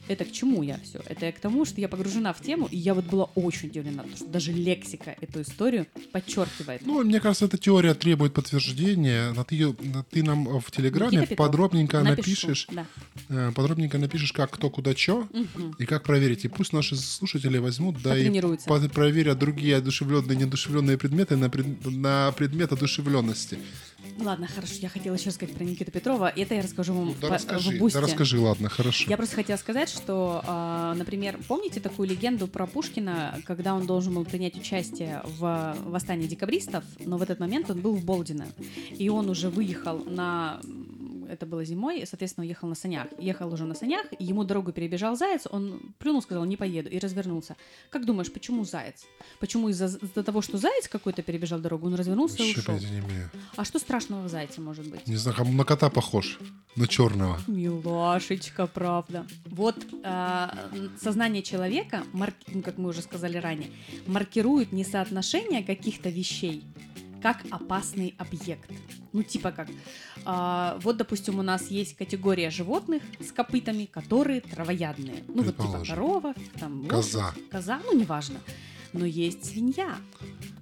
[0.08, 1.02] Это к чему я все?
[1.06, 4.04] Это я к тому, что я погружена в тему, и я вот была очень удивлена,
[4.04, 6.86] потому что даже лексика эту историю подчеркивает.
[6.86, 9.34] Ну, мне кажется, эта теория требует подтверждения.
[9.34, 12.86] Но ты, но ты нам в Телеграме Никита подробненько Напишу, напишешь, Да.
[13.30, 14.94] э, подробненько напишешь, как кто куда
[15.34, 15.76] Мгм.
[15.78, 16.46] и как проверить.
[16.46, 18.30] И пусть наши слушатели возьмут, да и
[18.94, 23.60] проверят другие одушевленные недушевленные предметы на, пред- на предмет одушевленности.
[24.20, 26.32] Ладно, хорошо, я хотела еще сказать про Никиту Петрова.
[26.36, 28.00] Это я расскажу вам Ну, да по- расскажи, в бусте.
[28.00, 29.06] да расскажи, ладно, хорошо.
[29.10, 34.16] Я просто хотела сказать, что, а, например, помните такую легенду про Пушкина, когда он должен
[34.16, 38.48] был принять участие в восстании декабристов, но в этот момент он был в Болдино,
[38.98, 40.60] и он уже выехал на
[41.30, 43.08] это было зимой, соответственно, уехал на санях.
[43.20, 47.56] Ехал уже на санях, ему дорогу перебежал заяц, он плюнул, сказал, не поеду, и развернулся.
[47.90, 49.06] Как думаешь, почему заяц?
[49.40, 52.64] Почему из-за, из-за того, что заяц какой-то перебежал дорогу, он развернулся и ушел?
[52.66, 53.30] понятия не имею.
[53.56, 55.08] А что страшного в зайце может быть?
[55.08, 56.40] Не знаю, кому на кота похож.
[56.76, 57.40] На черного.
[57.48, 59.26] Милашечка, правда.
[59.46, 60.48] Вот э,
[61.02, 63.70] сознание человека, марк- ну, как мы уже сказали ранее,
[64.06, 66.64] маркирует несоотношение каких-то вещей
[67.22, 68.70] как опасный объект.
[69.14, 69.68] Ну, типа как,
[70.26, 75.24] а, вот, допустим, у нас есть категория животных с копытами, которые травоядные.
[75.28, 77.34] Ну, вот типа корова, там, лошадь, Коза.
[77.52, 78.40] коза, ну, неважно.
[78.94, 79.98] Но есть свинья,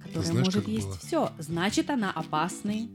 [0.04, 0.98] которая знаешь, может есть было?
[0.98, 1.32] все.
[1.38, 2.90] Значит, она опасный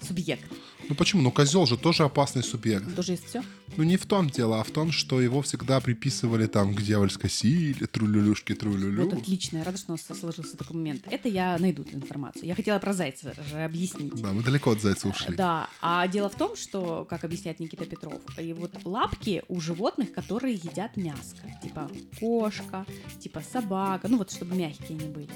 [0.00, 0.44] субъект.
[0.88, 1.22] Ну почему?
[1.22, 2.94] Ну козел же тоже опасный субъект.
[2.94, 3.42] Тоже есть все.
[3.76, 7.28] Ну не в том дело, а в том, что его всегда приписывали там к дьявольской
[7.28, 9.04] силе, трулюлюшки, трулюлю.
[9.04, 11.02] Вот отлично, я рада, что у нас сложился такой момент.
[11.10, 12.46] Это я найду эту информацию.
[12.46, 14.14] Я хотела про зайца же объяснить.
[14.14, 15.36] Да, мы далеко от зайца ушли.
[15.36, 20.12] Да, а дело в том, что, как объясняет Никита Петров, и вот лапки у животных,
[20.12, 22.86] которые едят мяско, типа кошка,
[23.20, 25.28] типа собака, ну вот чтобы мягкие они были.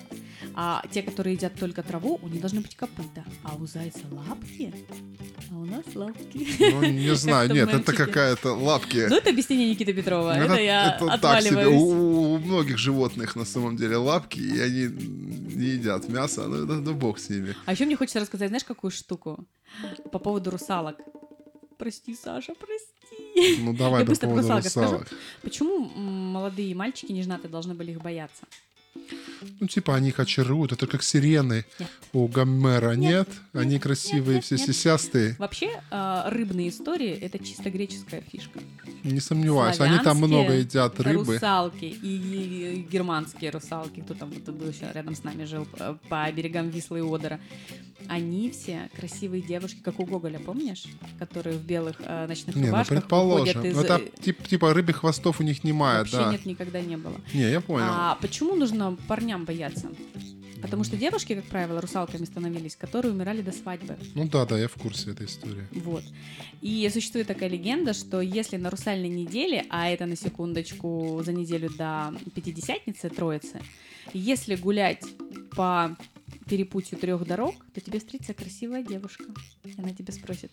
[0.55, 4.75] А те, которые едят только траву, у них должны быть копыта, а у зайца лапки,
[5.51, 6.49] а у нас лапки.
[6.59, 8.30] Ну, не знаю, нет, это мемчике.
[8.31, 9.07] Какая-то лапки.
[9.09, 11.51] Ну это объяснение Никиты Петрова, это, я это так себе.
[11.51, 11.83] отваливаюсь.
[11.83, 16.77] У, у многих животных на самом деле лапки, и они не едят мясо, ну, да,
[16.81, 17.55] да бог с ними.
[17.67, 19.45] А еще мне хочется рассказать, знаешь, какую штуку?
[20.13, 20.97] По поводу русалок.
[21.79, 23.63] Прости, Саша, прости.
[23.63, 25.05] Ну давай Я по быстро поводу русалок расскажу.
[25.43, 28.45] Почему молодые мальчики нежнатые должны были их бояться?
[29.61, 30.73] Ну, типа, они их очаруют.
[30.73, 31.91] Это как сирены Нет.
[32.13, 33.29] у Гомера, нет?
[33.29, 34.67] Нет, Они нет, красивые, нет, все нет.
[34.67, 35.37] сисястые.
[35.39, 38.61] Вообще, э, рыбные истории— это чисто греческая фишка.
[39.05, 39.81] Не сомневаюсь.
[39.81, 41.35] Они там Славянские много едят рыбы.
[41.35, 45.97] Русалки и, и германские русалки, кто там вот был еще рядом с нами жил э,
[46.09, 47.41] по берегам Вислы и Одера.
[48.09, 50.85] Они все красивые девушки, как у Гоголя, помнишь?
[51.19, 53.47] Которые в белых э, ночных Не, ну рубашках предположим.
[53.47, 53.77] выходят из...
[53.77, 56.33] Ну, Это тип- типа рыбьих хвостов у них немая, Вообще да.
[56.33, 57.21] нет, никогда не было.
[57.33, 57.87] Не, я понял.
[57.89, 59.91] А почему нужно парням бояться?
[60.61, 63.97] Потому что девушки, как правило, русалками становились, которые умирали до свадьбы.
[64.15, 65.67] Ну да, да, я в курсе этой истории.
[65.73, 66.05] Вот.
[66.61, 71.71] И существует такая легенда, что если на русальной неделе, а это на секундочку за неделю
[71.71, 73.61] до Пятидесятницы, Троицы,
[74.13, 75.03] если гулять
[75.57, 75.97] по
[76.51, 79.25] перепутью трех дорог, то тебе встретится красивая девушка.
[79.63, 80.51] И она тебе спросит,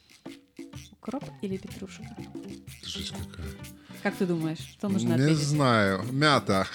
[0.92, 2.06] укроп или петрушка?
[2.84, 3.50] Жесть какая.
[4.04, 5.44] Как ты думаешь, что нужно Не ответить?
[5.44, 6.04] знаю.
[6.12, 6.68] Мята.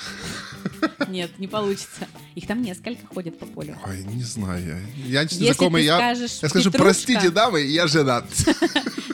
[1.08, 2.06] Нет, не получится.
[2.34, 3.78] Их там несколько ходят по полю.
[3.86, 4.80] Ой, не знаю.
[4.96, 5.96] Я, я не знакомый, я...
[5.96, 8.26] скажешь Я скажу, «Петрушка», простите, дамы, я женат.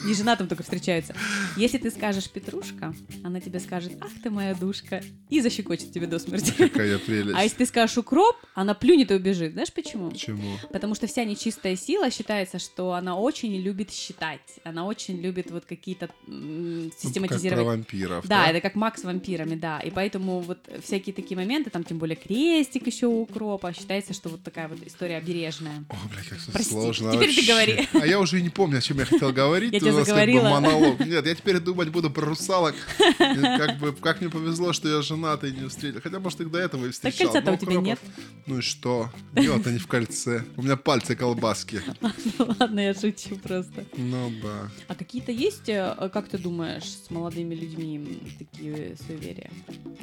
[0.04, 1.14] Не женатым только встречаются.
[1.56, 2.94] Если ты скажешь Петрушка,
[3.24, 6.52] она тебе скажет, ах ты моя душка, и защекочет тебе до смерти.
[6.56, 7.36] Какая прелесть.
[7.36, 9.52] А если ты скажешь укроп, она плюнет и убежит.
[9.52, 10.10] Знаешь почему?
[10.10, 10.56] Почему?
[10.72, 14.40] Потому что вся нечистая сила считается, что она очень любит считать.
[14.64, 17.86] Она очень любит вот какие-то Ну, систематизировать.
[17.98, 18.26] Вампиров.
[18.28, 19.80] Да, это как маг с вампирами, да.
[19.80, 24.28] И поэтому вот всякие такие моменты, там тем более крестик еще у укропа, считается, что
[24.28, 25.84] вот такая вот история обережная.
[25.88, 27.52] О, бля, как все Прости, сложно теперь ты вообще.
[27.52, 27.88] говори.
[27.94, 29.72] А я уже и не помню, о чем я хотел говорить.
[29.78, 30.48] Я тебя бы заговорила.
[30.50, 31.00] монолог.
[31.00, 32.74] Нет, я теперь думать буду про русалок.
[33.18, 36.00] Как бы, как мне повезло, что я женат и не встретил.
[36.02, 37.32] Хотя, может, их до этого и Так встречал.
[37.32, 37.98] кольца-то Но у тебя нет.
[38.46, 39.10] Ну и что?
[39.34, 40.44] Нет, они в кольце.
[40.56, 41.80] У меня пальцы колбаски.
[42.38, 43.84] Ладно, я шучу просто.
[43.96, 44.70] Ну да.
[44.88, 49.50] А какие-то есть, э, как ты думаешь, с молодыми людьми м, такие суеверия?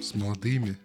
[0.02, 0.76] С молодыми.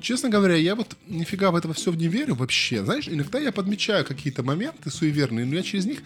[0.00, 2.84] Честно говоря, я вот нифига в это все не верю вообще.
[2.84, 6.02] Знаешь, иногда я подмечаю какие-то моменты суеверные, но я через них,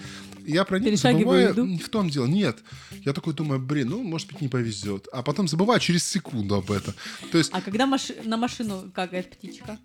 [0.46, 1.48] я про них забываю.
[1.50, 1.64] еду?
[1.66, 2.58] Не в том дело, нет.
[3.04, 5.08] Я такой думаю, блин, ну, может быть, не повезет.
[5.12, 6.94] А потом забываю через секунду об этом.
[7.32, 9.78] То есть, А когда маши- на машину какает птичка?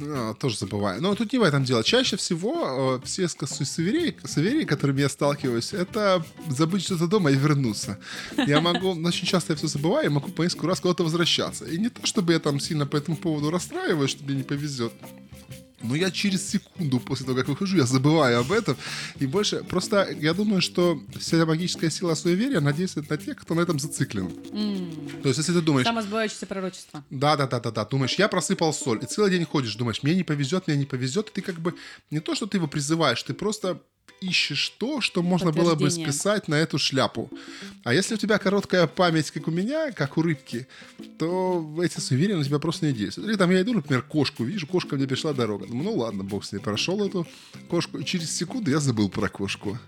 [0.00, 1.02] А, тоже забываю.
[1.02, 1.84] Но тут не в этом дело.
[1.84, 7.98] Чаще всего э, все суеверия, суеверия, которыми я сталкиваюсь, это забыть что-то дома и вернуться.
[8.36, 11.66] Я могу, ну, очень часто я все забываю, и могу по несколько раз куда-то возвращаться.
[11.66, 14.92] И не то, чтобы я там сильно по этому поводу расстраиваюсь, что мне не повезет.
[15.82, 18.76] Но я через секунду после того, как выхожу, я забываю об этом.
[19.18, 19.64] И больше...
[19.64, 23.78] Просто я думаю, что вся магическая сила суеверия, она действует на тех, кто на этом
[23.78, 24.30] зациклен.
[24.52, 27.04] М, То есть, если ты думаешь, Самосбывающееся пророчество.
[27.10, 27.84] да, да, да, да, да.
[27.84, 31.28] Думаешь, я просыпал соль, и целый день ходишь, думаешь, мне не повезет, мне не повезет,
[31.30, 31.74] и ты как бы
[32.10, 33.80] не то, что ты его призываешь, ты просто
[34.22, 37.30] ищешь то, что можно было бы списать на эту шляпу.
[37.84, 40.66] А если у тебя короткая память, как у меня, как у рыбки,
[41.18, 43.28] то эти суеверия на тебя просто не действуют.
[43.28, 45.66] Или там я иду, например, кошку, вижу, кошка мне пришла дорога.
[45.66, 47.26] Думаю, ну ладно, бог с ней, прошел эту
[47.68, 49.78] кошку, и через секунду я забыл про кошку.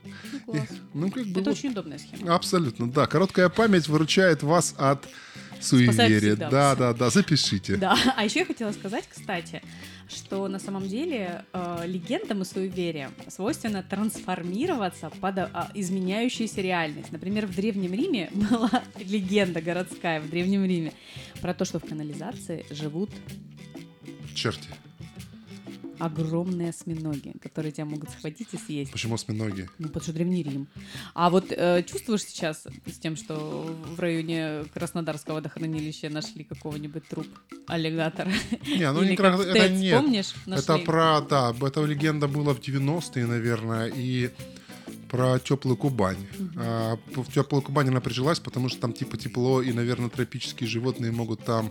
[0.47, 0.61] Ну, и,
[0.93, 2.35] ну как бы, Это вот, очень удобная схема.
[2.35, 3.07] Абсолютно, да.
[3.07, 5.07] Короткая память выручает вас от
[5.65, 6.37] суеверия.
[6.37, 7.77] Да, да, да, запишите.
[7.77, 9.63] Да, а еще я хотела сказать, кстати,
[10.09, 17.11] что на самом деле э, легендам и суевериям свойственно трансформироваться под э, изменяющуюся реальность.
[17.11, 20.93] Например, в Древнем Риме была легенда городская в Древнем Риме
[21.41, 23.11] про то, что в канализации живут
[24.35, 24.69] черти
[25.99, 28.93] огромные осьминоги, которые тебя могут схватить и съесть.
[28.93, 29.69] Почему осьминоги?
[29.79, 30.69] Ну, потому что Древний Рим.
[31.15, 33.35] А вот э, чувствуешь сейчас с тем, что
[33.97, 37.27] в районе Краснодарского водохранилища нашли какого-нибудь труп
[37.67, 38.31] аллигатора?
[38.67, 40.01] Не, ну не как, это нет.
[40.01, 40.35] Помнишь?
[40.47, 44.31] Это про, да, это легенда была в 90-е, наверное, и
[45.15, 46.17] про теплую Кубань.
[46.57, 51.13] А, в теплую Кубань она прижилась, потому что там типа тепло, и, наверное, тропические животные
[51.13, 51.71] могут там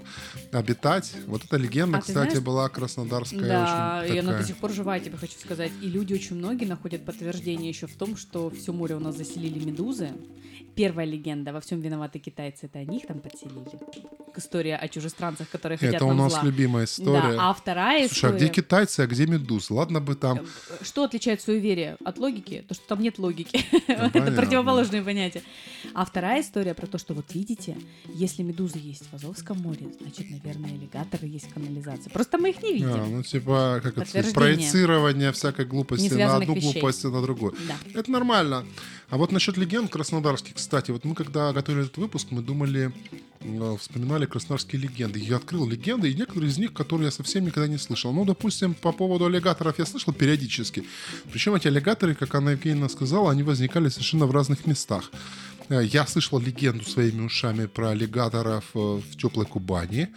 [0.54, 1.14] обитать.
[1.28, 3.42] Вот эта легенда, а, кстати, знаешь, была краснодарская.
[3.42, 4.30] Да, очень и такая.
[4.30, 5.74] она до сих пор жива, я тебе хочу сказать.
[5.82, 9.60] И люди очень многие находят подтверждение еще в том, что все море у нас заселили
[9.60, 10.12] медузы.
[10.76, 13.64] Первая легенда, во всем виноваты китайцы, это они их там подселили.
[14.36, 16.42] История о чужестранцах, которые хотят Это у нас зла.
[16.44, 17.38] любимая история.
[17.38, 18.34] Да, а вторая Слушай, история...
[18.34, 19.70] а где китайцы, а где медуз?
[19.70, 20.40] Ладно бы там...
[20.82, 22.66] Что отличает суеверие от логики?
[22.68, 23.64] То, что там нет логики.
[23.88, 25.44] Это противоположные понятия.
[25.94, 30.32] А вторая история про то, что вот видите, если медузы есть в Азовском море, значит,
[30.32, 32.10] наверное, аллигаторы есть в канализации.
[32.10, 32.94] Просто мы их не видим.
[32.94, 36.74] А, ну, типа, как это, проецирование всякой глупости на одну вещей.
[36.74, 37.56] глупость на другую.
[37.68, 38.00] Да.
[38.00, 38.66] Это нормально.
[39.10, 42.94] А вот насчет легенд краснодарских, кстати, вот мы когда готовили этот выпуск, мы думали,
[43.42, 45.20] э, вспоминали краснодарские легенды.
[45.20, 48.14] Я открыл легенды, и некоторые из них, которые я совсем никогда не слышал.
[48.14, 50.86] Ну, допустим, по поводу аллигаторов я слышал периодически.
[51.34, 55.12] Причем эти аллигаторы, как Анна Евгеньевна сказала, они возникали совершенно в разных местах.
[55.70, 60.10] Э, я слышал легенду своими ушами про аллигаторов э, в теплой Кубани.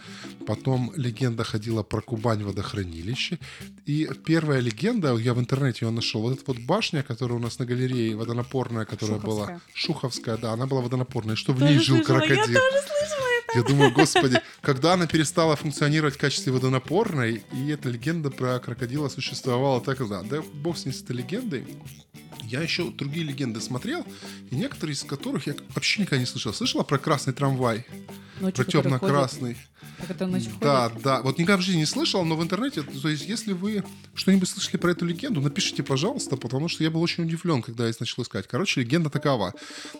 [0.45, 3.39] Потом легенда ходила про Кубань водохранилище.
[3.85, 7.59] И первая легенда, я в интернете ее нашел, вот эта вот башня, которая у нас
[7.59, 9.47] на галерее водонапорная, которая Шуховская.
[9.47, 9.61] была...
[9.73, 11.35] Шуховская, да, она была водонапорная.
[11.35, 12.53] Что в ней жил слышала, крокодил.
[12.53, 13.57] Я тоже слышала это.
[13.57, 19.09] Я думаю, господи, когда она перестала функционировать в качестве водонапорной, и эта легенда про крокодила
[19.09, 20.21] существовала так и да.
[20.23, 21.65] Да бог с ней с этой легендой.
[22.47, 24.05] Я еще другие легенды смотрел,
[24.51, 26.53] и некоторые из которых я вообще никогда не слышал.
[26.53, 27.85] Слышала про красный трамвай?
[28.39, 29.57] Ночью, про темно-красный.
[30.61, 31.21] Да, да.
[31.23, 33.83] Вот никогда в жизни не слышал, но в интернете, то есть если вы
[34.13, 37.93] что-нибудь слышали про эту легенду, напишите, пожалуйста, потому что я был очень удивлен, когда я
[37.99, 38.47] начал искать.
[38.47, 39.53] Короче, легенда такова,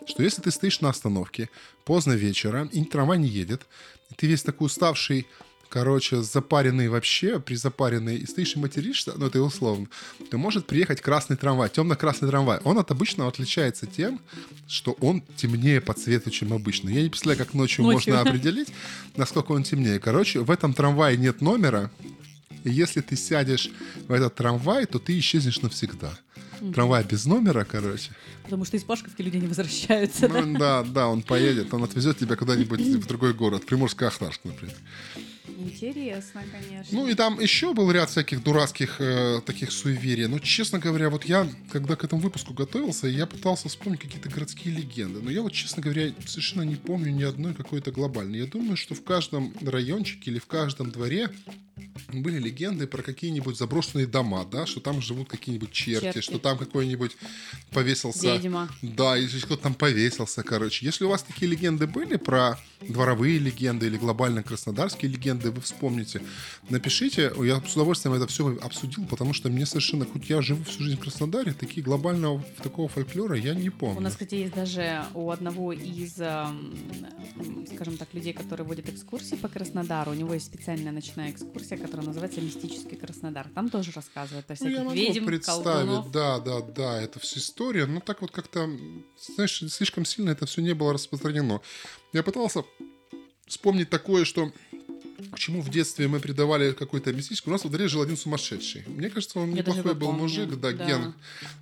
[0.05, 1.49] что если ты стоишь на остановке
[1.83, 3.65] поздно вечером, и трамвай не едет,
[4.11, 5.27] и ты весь такой уставший,
[5.69, 9.87] короче, запаренный вообще, призапаренный, и стоишь и материшься, ну это условно,
[10.29, 12.59] то может приехать красный трамвай, темно-красный трамвай.
[12.63, 14.19] Он от обычного отличается тем,
[14.67, 16.89] что он темнее по цвету, чем обычно.
[16.89, 18.13] Я не представляю, как ночью, ночью.
[18.13, 18.69] можно определить,
[19.15, 19.99] насколько он темнее.
[19.99, 21.91] Короче, в этом трамвае нет номера,
[22.63, 23.69] и если ты сядешь
[24.07, 26.17] в этот трамвай, то ты исчезнешь навсегда.
[26.73, 28.11] Трамвай без номера, короче.
[28.43, 30.27] Потому что из Пашковки люди не возвращаются.
[30.27, 30.83] Ну, да?
[30.83, 34.75] да, он поедет, он отвезет тебя куда-нибудь в другой город, Приморско-Ахтарск, например.
[35.57, 36.85] Интересно, конечно.
[36.91, 40.27] Ну и там еще был ряд всяких дурацких э, таких суеверий.
[40.27, 44.75] Но, честно говоря, вот я, когда к этому выпуску готовился, я пытался вспомнить какие-то городские
[44.75, 45.19] легенды.
[45.19, 48.39] Но я вот, честно говоря, совершенно не помню ни одной какой-то глобальной.
[48.39, 51.31] Я думаю, что в каждом райончике или в каждом дворе
[52.13, 56.21] были легенды про какие-нибудь заброшенные дома, да, что там живут какие-нибудь черти, черти.
[56.21, 57.17] что там какой-нибудь
[57.71, 58.33] повесился...
[58.33, 58.69] Ведьма.
[58.81, 60.85] Да, или кто-то там повесился, короче.
[60.85, 66.21] Если у вас такие легенды были про дворовые легенды или глобально краснодарские легенды, вы вспомните,
[66.69, 67.31] напишите.
[67.43, 70.97] Я с удовольствием это все обсудил, потому что мне совершенно, хоть я живу всю жизнь
[70.97, 73.97] в Краснодаре, такие глобального такого фольклора я не помню.
[73.97, 79.47] У нас, кстати, есть даже у одного из, скажем так, людей, которые водят экскурсии по
[79.47, 83.49] Краснодару, у него есть специальная ночная экскурсия, которая называется «Мистический Краснодар».
[83.53, 86.11] Там тоже рассказывают о всяких ну, я могу ведьм, представить, колдунов.
[86.11, 88.69] да, да, да, это все история, но так вот как-то,
[89.35, 91.61] знаешь, слишком сильно это все не было распространено.
[92.13, 92.63] Я пытался
[93.47, 94.51] вспомнить такое, что
[95.35, 97.49] чему в детстве мы придавали какой-то мистический.
[97.49, 98.83] У нас во дворе жил один сумасшедший.
[98.87, 101.13] Мне кажется, он Я неплохой был мужик, да, да, Ген.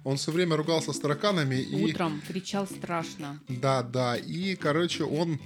[0.04, 1.56] Он все время ругался с тараканами.
[1.56, 1.92] И...
[1.92, 3.40] Утром кричал страшно.
[3.48, 4.18] Да, да.
[4.18, 5.40] И, короче, он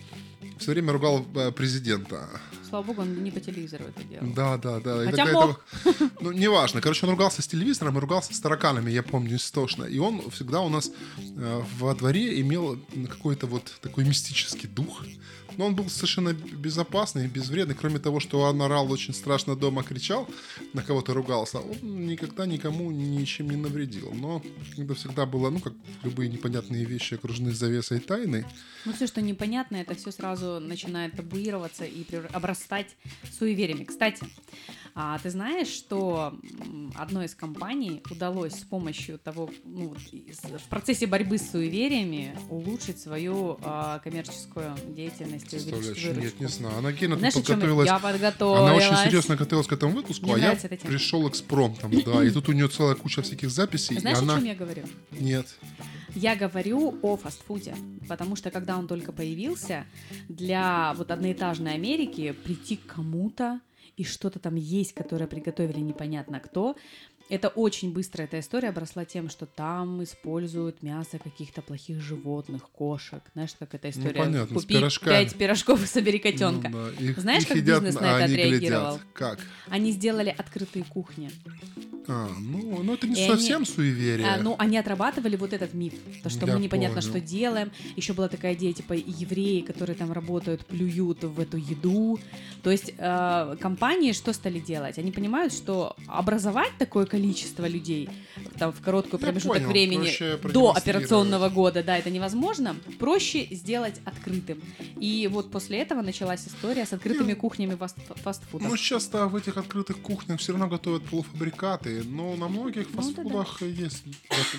[0.57, 2.29] все время ругал э, президента.
[2.69, 4.33] Слава богу, он не по телевизору это делал.
[4.35, 5.05] Да, да, да.
[5.05, 5.61] Хотя мог.
[5.85, 6.81] это- Ну, неважно.
[6.81, 9.85] Короче, он ругался с телевизором и ругался с тараканами, я помню, истошно.
[9.85, 15.03] И он всегда у нас э, во дворе имел какой-то вот такой мистический дух.
[15.57, 17.75] Но он был совершенно безопасный и безвредный.
[17.75, 20.25] Кроме того, что он орал очень страшно дома, кричал,
[20.73, 24.13] на кого-то ругался, он никогда никому ничем не навредил.
[24.13, 24.41] Но
[24.77, 28.45] это всегда было, ну, как любые непонятные вещи окружены завесой тайны.
[28.85, 32.29] Ну, все, что непонятно, это все сразу начинает табуироваться и превр-
[32.59, 32.95] обрастать
[33.37, 33.83] суевериями.
[33.83, 34.25] Кстати,
[34.95, 36.37] а ты знаешь, что
[36.95, 43.57] одной из компаний удалось с помощью того, ну, в процессе борьбы с суевериями улучшить свою
[43.61, 46.77] а, коммерческую деятельность Представляешь, нет, не знаю.
[46.79, 47.87] Она Гена Знаешь, подготовилась.
[47.87, 48.61] я подготовилась?
[48.61, 50.91] Она очень серьезно готовилась к этому выпуску, Мне а я эта тема.
[50.91, 54.35] пришел экспромтом, да, и тут у нее целая куча всяких записей, Знаешь, и о она...
[54.35, 54.83] чем я говорю?
[55.11, 55.47] Нет.
[56.15, 57.75] Я говорю о фастфуде,
[58.07, 59.85] потому что когда он только появился,
[60.27, 63.59] для вот одноэтажной Америки прийти к кому-то
[63.97, 66.75] и что-то там есть, которое приготовили непонятно кто,
[67.29, 73.21] это очень быстро эта история обросла тем, что там используют мясо каких-то плохих животных, кошек.
[73.33, 74.17] Знаешь, как эта история?
[74.17, 76.69] Ну, понятно, Купи пять пирожков и собери котенка.
[76.69, 78.95] Ну да, их- Знаешь, их как едят, бизнес а на это они отреагировал?
[78.95, 79.07] глядят.
[79.13, 79.39] Как?
[79.67, 81.29] Они сделали открытые кухни.
[82.09, 84.27] А, ну, ну это не И совсем они- суеверие.
[84.27, 85.93] А, ну, они отрабатывали вот этот миф,
[86.23, 87.09] то, что Я мы непонятно, понял.
[87.09, 87.71] что делаем.
[87.95, 92.19] Еще была такая идея, типа, евреи, которые там работают, плюют в эту еду.
[92.63, 94.97] То есть э, компании что стали делать?
[94.97, 98.09] Они понимают, что образовать такое количество людей
[98.57, 102.75] там, в короткий Я промежуток понял, времени до операционного года, да, это невозможно.
[102.99, 104.61] Проще сделать открытым.
[104.99, 108.65] И вот после этого началась история с открытыми Ну, кухнями фаст- фастфуда.
[108.67, 113.01] Ну, часто в этих открытых кухнях все равно готовят полуфабрикаты, но на многих Ну, да-да.
[113.01, 114.03] фастфудах есть,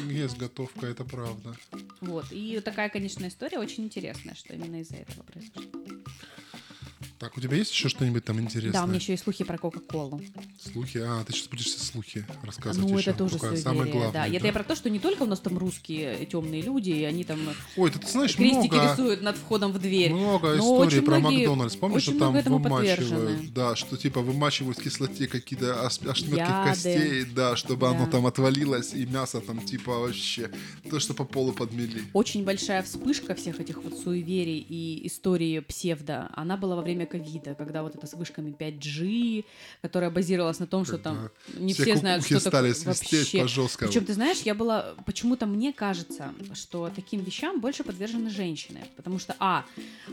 [0.08, 1.56] есть готовка, это правда.
[2.00, 2.26] Вот.
[2.30, 5.62] И такая, конечно, история очень интересная, что именно из-за этого произошло.
[7.20, 8.72] Так, у тебя есть еще что-нибудь там интересное?
[8.72, 10.22] Да, у меня еще есть слухи про Кока-Колу.
[10.72, 10.96] Слухи?
[11.04, 13.10] А, ты сейчас будешь все слухи рассказывать Ну, еще.
[13.10, 14.26] это тоже Только самое главное, да.
[14.26, 17.24] Это я про то, что не только у нас там русские темные люди, и они
[17.24, 17.38] там
[17.76, 18.92] Ой, ты, ты знаешь, крестики много...
[18.92, 20.14] рисуют над входом в дверь.
[20.14, 21.76] Много Но историй про многие- Макдональдс.
[21.76, 23.48] Помнишь, что там вымачивают, подвержены.
[23.54, 26.70] да, что типа вымачивают в кислоте какие-то ошметки Яды.
[26.70, 28.12] костей, да, чтобы оно Да.
[28.12, 30.50] там отвалилось, и мясо там типа вообще
[30.88, 32.02] то, что по полу подмели.
[32.14, 37.54] Очень большая вспышка всех этих вот суеверий и истории псевдо, она была во время ковида,
[37.54, 39.44] когда вот это с вышками 5G,
[39.82, 43.42] которая базировалась на том, что там не все, знают, кукухи что стали такое вообще.
[43.42, 43.86] по.
[43.86, 44.94] Причем, ты знаешь, я была...
[45.06, 48.80] Почему-то мне кажется, что таким вещам больше подвержены женщины.
[48.96, 49.64] Потому что, а,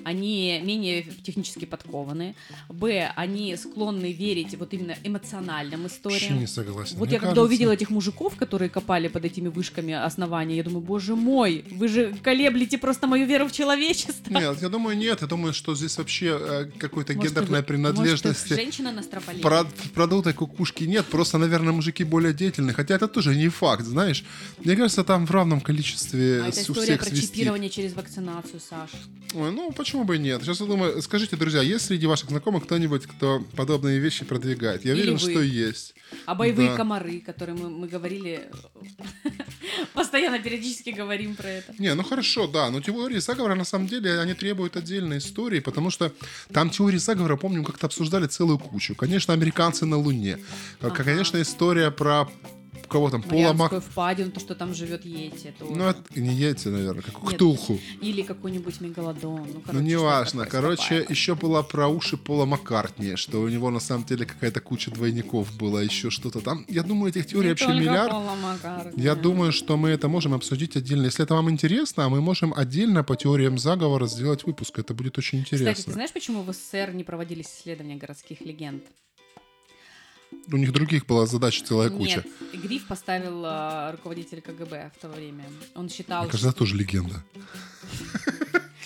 [0.03, 2.35] они менее технически подкованы,
[2.69, 6.39] б, они склонны верить вот именно эмоциональным Вообще историям.
[6.39, 6.97] не согласен.
[6.97, 10.63] Вот Мне я когда кажется- увидела этих мужиков, которые копали под этими вышками основания, я
[10.63, 14.33] думаю, боже мой, вы же колеблете просто мою веру в человечество.
[14.33, 15.21] Нет, я думаю, нет.
[15.21, 19.41] Я думаю, что здесь вообще э, какой-то гендерной вы- принадлежности Может, женщина настропалила?
[19.41, 21.05] про- в продутой кукушки нет.
[21.05, 22.73] Просто, наверное, мужики более деятельны.
[22.73, 24.23] Хотя это тоже не факт, знаешь.
[24.63, 27.31] Мне кажется, там в равном количестве А это у история всех про свистит.
[27.33, 28.89] чипирование через вакцинацию, Саш.
[29.33, 30.41] Ой, ну, почему бы и нет?
[30.43, 34.85] Сейчас я думаю, скажите, друзья, есть среди ваших знакомых кто-нибудь, кто подобные вещи продвигает?
[34.85, 35.31] Я Или уверен, вы.
[35.31, 35.93] что есть.
[36.25, 36.75] А боевые Да.
[36.77, 38.49] комары, которые мы, мы говорили,
[39.93, 41.73] постоянно периодически говорим про это.
[41.79, 45.89] Не, ну хорошо, да, но теории заговора на самом деле они требуют отдельной истории, потому
[45.89, 46.11] что
[46.53, 48.95] там теории заговора, помню, как-то обсуждали целую кучу.
[48.95, 50.37] Конечно, американцы на Луне.
[50.79, 51.03] Как, Ага.
[51.03, 52.27] Конечно, история про
[52.87, 53.73] кого там, Пола Мак...
[53.83, 55.53] Впадину, то, что там живет Йети.
[55.57, 55.73] тоже.
[55.75, 57.33] Ну, это не яйца, наверное, как Нет.
[57.35, 57.79] Ктулху.
[58.01, 59.41] Или какой-нибудь мегалодон.
[59.41, 60.27] Ну, Ну, короче, неважно.
[60.29, 61.07] что-то такое Короче, слабое.
[61.09, 65.55] еще была про уши Пола Маккартни, что у него на самом деле какая-то куча двойников
[65.57, 66.65] была, еще что-то там.
[66.67, 68.13] Я думаю, этих теорий Не вообще миллиард.
[68.97, 71.05] Я думаю, что мы это можем обсудить отдельно.
[71.05, 74.79] Если это вам интересно, мы можем отдельно по теориям заговора сделать выпуск.
[74.79, 75.93] Это будет очень Кстати, ты интересно.
[75.93, 78.83] знаешь, почему в СССР не проводились исследования городских легенд?
[80.51, 82.23] У них других была задача целая куча.
[82.53, 85.45] Нет, Гриф поставил э, руководитель КГБ в то время.
[85.75, 87.23] Он считал, Мне кажется, это тоже легенда.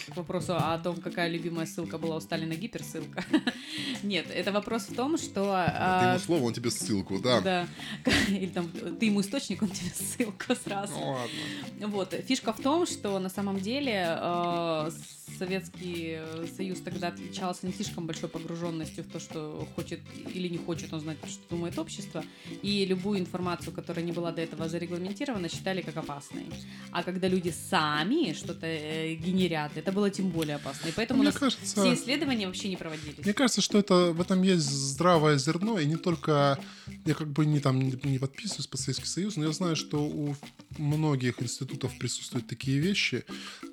[0.05, 3.23] К вопросу о том, какая любимая ссылка была у Сталина, гиперссылка.
[4.03, 5.41] Нет, это вопрос в том, что...
[5.41, 7.41] Ты а, ему слово, он тебе ссылку, да.
[7.41, 7.67] Да.
[8.29, 10.93] Или там ты ему источник, он тебе ссылку сразу.
[10.93, 11.87] Ну ладно.
[11.87, 12.13] Вот.
[12.27, 14.91] Фишка в том, что на самом деле э,
[15.37, 16.19] Советский
[16.55, 19.99] Союз тогда отличался не слишком большой погруженностью в то, что хочет
[20.33, 22.23] или не хочет он знать, что думает общество.
[22.61, 26.45] И любую информацию, которая не была до этого зарегламентирована, считали как опасной.
[26.91, 30.87] А когда люди сами что-то э, генерят, это было тем более опасно.
[30.87, 33.23] И поэтому у Мне нас кажется, все исследования вообще не проводились.
[33.23, 36.59] Мне кажется, что это в этом есть здравое зерно, и не только
[37.05, 40.35] я как бы не там не, подписываюсь под Советский Союз, но я знаю, что у
[40.77, 43.23] многих институтов присутствуют такие вещи,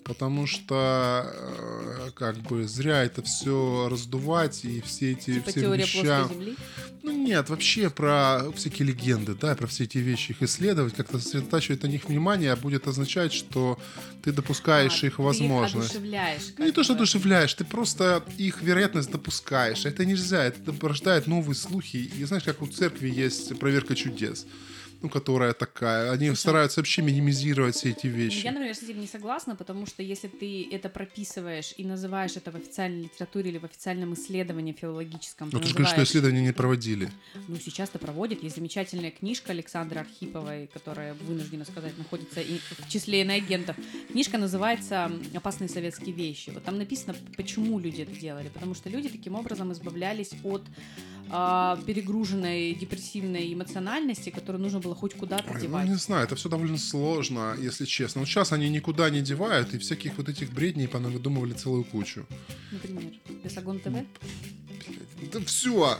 [0.04, 6.28] потому что э, как бы зря это все раздувать и все эти Типа все веща.
[7.02, 11.82] Ну нет, вообще про всякие легенды, да, про все эти вещи их исследовать, как-то сосредотачивать
[11.82, 13.78] на них внимание, будет означать, что
[14.22, 15.98] ты допускаешь А, их возможность.
[16.08, 16.42] Одушевляешь.
[16.58, 19.84] Ну, не то, что одушевляешь, ты просто их вероятность допускаешь.
[19.84, 21.96] Это нельзя, это порождает новые слухи.
[21.96, 24.46] И знаешь, как у церкви есть проверка чудес,
[25.00, 26.10] ну, которая такая.
[26.10, 28.44] Они стараются вообще минимизировать все эти вещи.
[28.44, 32.50] Я, например, с этим не согласна, потому что если ты это прописываешь и называешь это
[32.50, 36.52] в официальной литературе или в официальном исследовании филологическом, Ну, ты же говоришь, что исследования не
[36.52, 37.10] проводили.
[37.46, 38.42] Ну, сейчас-то проводит.
[38.42, 43.76] Есть замечательная книжка Александры Архиповой, которая, вынуждена сказать, находится и в числе иноагентов.
[44.10, 46.50] Книжка называется «Опасные советские вещи».
[46.50, 48.48] Вот там написано, почему люди это делали.
[48.48, 50.62] Потому что люди таким образом избавлялись от
[51.30, 55.88] а, перегруженной депрессивной эмоциональности, которую нужно было хоть куда-то Ой, ну, девать.
[55.88, 58.20] не знаю, это все довольно сложно, если честно.
[58.20, 62.26] Вот сейчас они никуда не девают, и всяких вот этих бредней понавыдумывали целую кучу.
[62.72, 63.12] Например,
[63.44, 63.96] Бесогон ТВ.
[65.32, 65.98] Да все,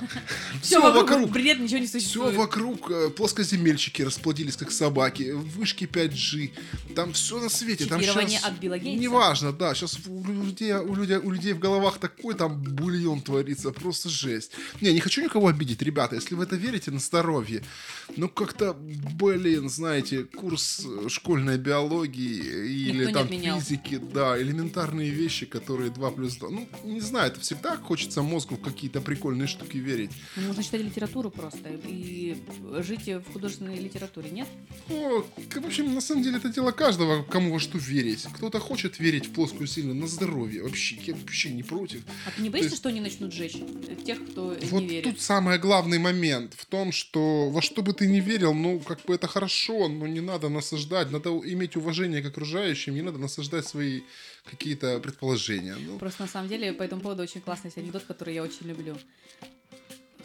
[0.62, 2.36] Все все вокруг, бред, ничего не Все существует.
[2.36, 6.50] вокруг э, плоскоземельщики расплодились как собаки, вышки 5G,
[6.94, 7.86] там все на свете.
[7.86, 8.88] Там от Гейтса.
[9.00, 13.70] Неважно, да, сейчас у людей, у, людей, у людей в головах такой там бульон творится,
[13.72, 14.52] просто жесть.
[14.80, 17.62] Не, не хочу никого обидеть, ребята, если вы это верите на здоровье,
[18.16, 25.46] ну как-то, блин, знаете, курс э, школьной биологии или не там физики, да, элементарные вещи,
[25.46, 26.50] которые 2 плюс 2.
[26.50, 30.10] Ну, не знаю, это всегда хочется мозгу какие-то прикольные штуки верить.
[30.36, 32.36] Ну, Нужно читать литературу просто и
[32.80, 34.46] жить в художественной литературе, нет?
[34.90, 38.26] Ну, в общем, на самом деле, это дело каждого, кому во что верить.
[38.34, 40.62] Кто-то хочет верить в плоскую силу на здоровье.
[40.62, 42.02] Вообще, я вообще не против.
[42.26, 45.04] А ты не боишься, есть- что они начнут жечь э, тех, кто вот не верит?
[45.04, 49.04] тут самый главный момент в том, что во что бы ты ни верил, ну, как
[49.06, 53.66] бы это хорошо, но не надо насаждать, надо иметь уважение к окружающим, не надо насаждать
[53.66, 54.02] свои
[54.48, 55.76] какие-то предположения.
[55.78, 58.66] Ну, Просто на самом деле по этому поводу очень классный есть анекдот, который я очень
[58.66, 58.96] люблю.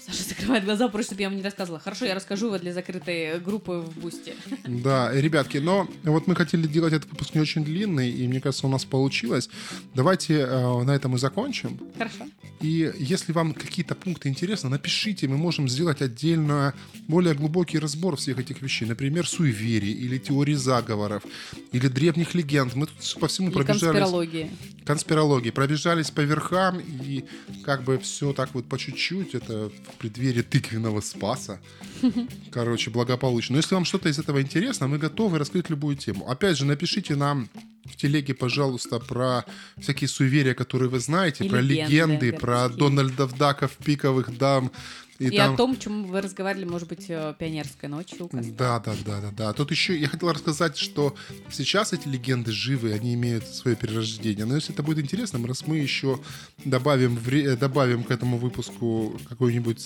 [0.05, 1.79] Саша закрывает глаза, просто чтобы я вам не рассказывала.
[1.79, 4.35] Хорошо, я расскажу его для закрытой группы в Бусте.
[4.65, 8.41] Да, э, ребятки, но вот мы хотели делать этот выпуск не очень длинный, и мне
[8.41, 9.49] кажется, у нас получилось.
[9.93, 11.79] Давайте э, на этом и закончим.
[11.97, 12.25] Хорошо.
[12.61, 16.73] И если вам какие-то пункты интересны, напишите, мы можем сделать отдельно
[17.07, 18.85] более глубокий разбор всех этих вещей.
[18.85, 21.23] Например, суеверий, или теории заговоров,
[21.71, 22.73] или древних легенд.
[22.75, 23.81] Мы тут по всему Или пробежались.
[23.81, 24.49] конспирология.
[24.85, 25.49] Конспирологии.
[25.51, 27.25] Пробежались по верхам, и
[27.65, 31.59] как бы все так вот по чуть-чуть, это в преддверии тыквенного спаса.
[32.51, 33.53] Короче, благополучно.
[33.53, 36.29] Но если вам что-то из этого интересно, мы готовы раскрыть любую тему.
[36.29, 37.49] Опять же, напишите нам
[37.85, 39.45] в телеге, пожалуйста, про
[39.79, 42.69] всякие суеверия, которые вы знаете, И про легенды легенды, про.
[42.69, 44.71] Дональдов Даков, пиковых дам.
[45.19, 45.53] И, И там...
[45.53, 48.29] о том, чем вы разговаривали, может быть, э, пионерской ночью.
[48.31, 49.53] Да, да, да, да, да.
[49.53, 51.15] Тут еще я хотел рассказать, что
[51.51, 54.45] сейчас эти легенды живы, они имеют свое перерождение.
[54.45, 56.19] Но если это будет интересно, раз мы еще
[56.65, 59.81] добавим, вре- добавим к этому выпуску какой-нибудь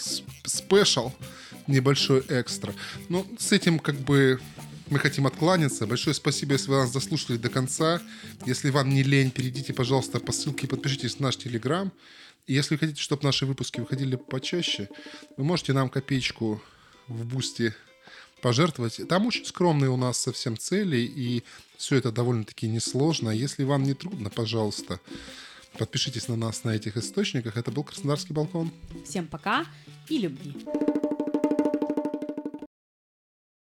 [0.46, 1.12] спешл,
[1.68, 2.74] небольшой экстра.
[3.10, 4.40] Но с этим как бы
[4.90, 5.88] мы хотим откланяться.
[5.88, 8.02] Большое спасибо, если вы нас дослушали до конца.
[8.46, 11.92] Если вам не лень, перейдите, пожалуйста, по ссылке и подпишитесь на наш Телеграм.
[12.46, 14.90] И если вы хотите, чтобы наши выпуски выходили почаще,
[15.36, 16.62] вы можете нам копеечку
[17.08, 17.76] в бусте
[18.42, 19.02] пожертвовать.
[19.08, 21.44] Там очень скромные у нас совсем цели, и
[21.78, 23.30] все это довольно-таки несложно.
[23.30, 25.00] Если вам не трудно, пожалуйста,
[25.78, 27.58] подпишитесь на нас на этих источниках.
[27.58, 28.72] Это был Краснодарский балкон.
[29.06, 29.66] Всем пока
[30.08, 30.56] и любви.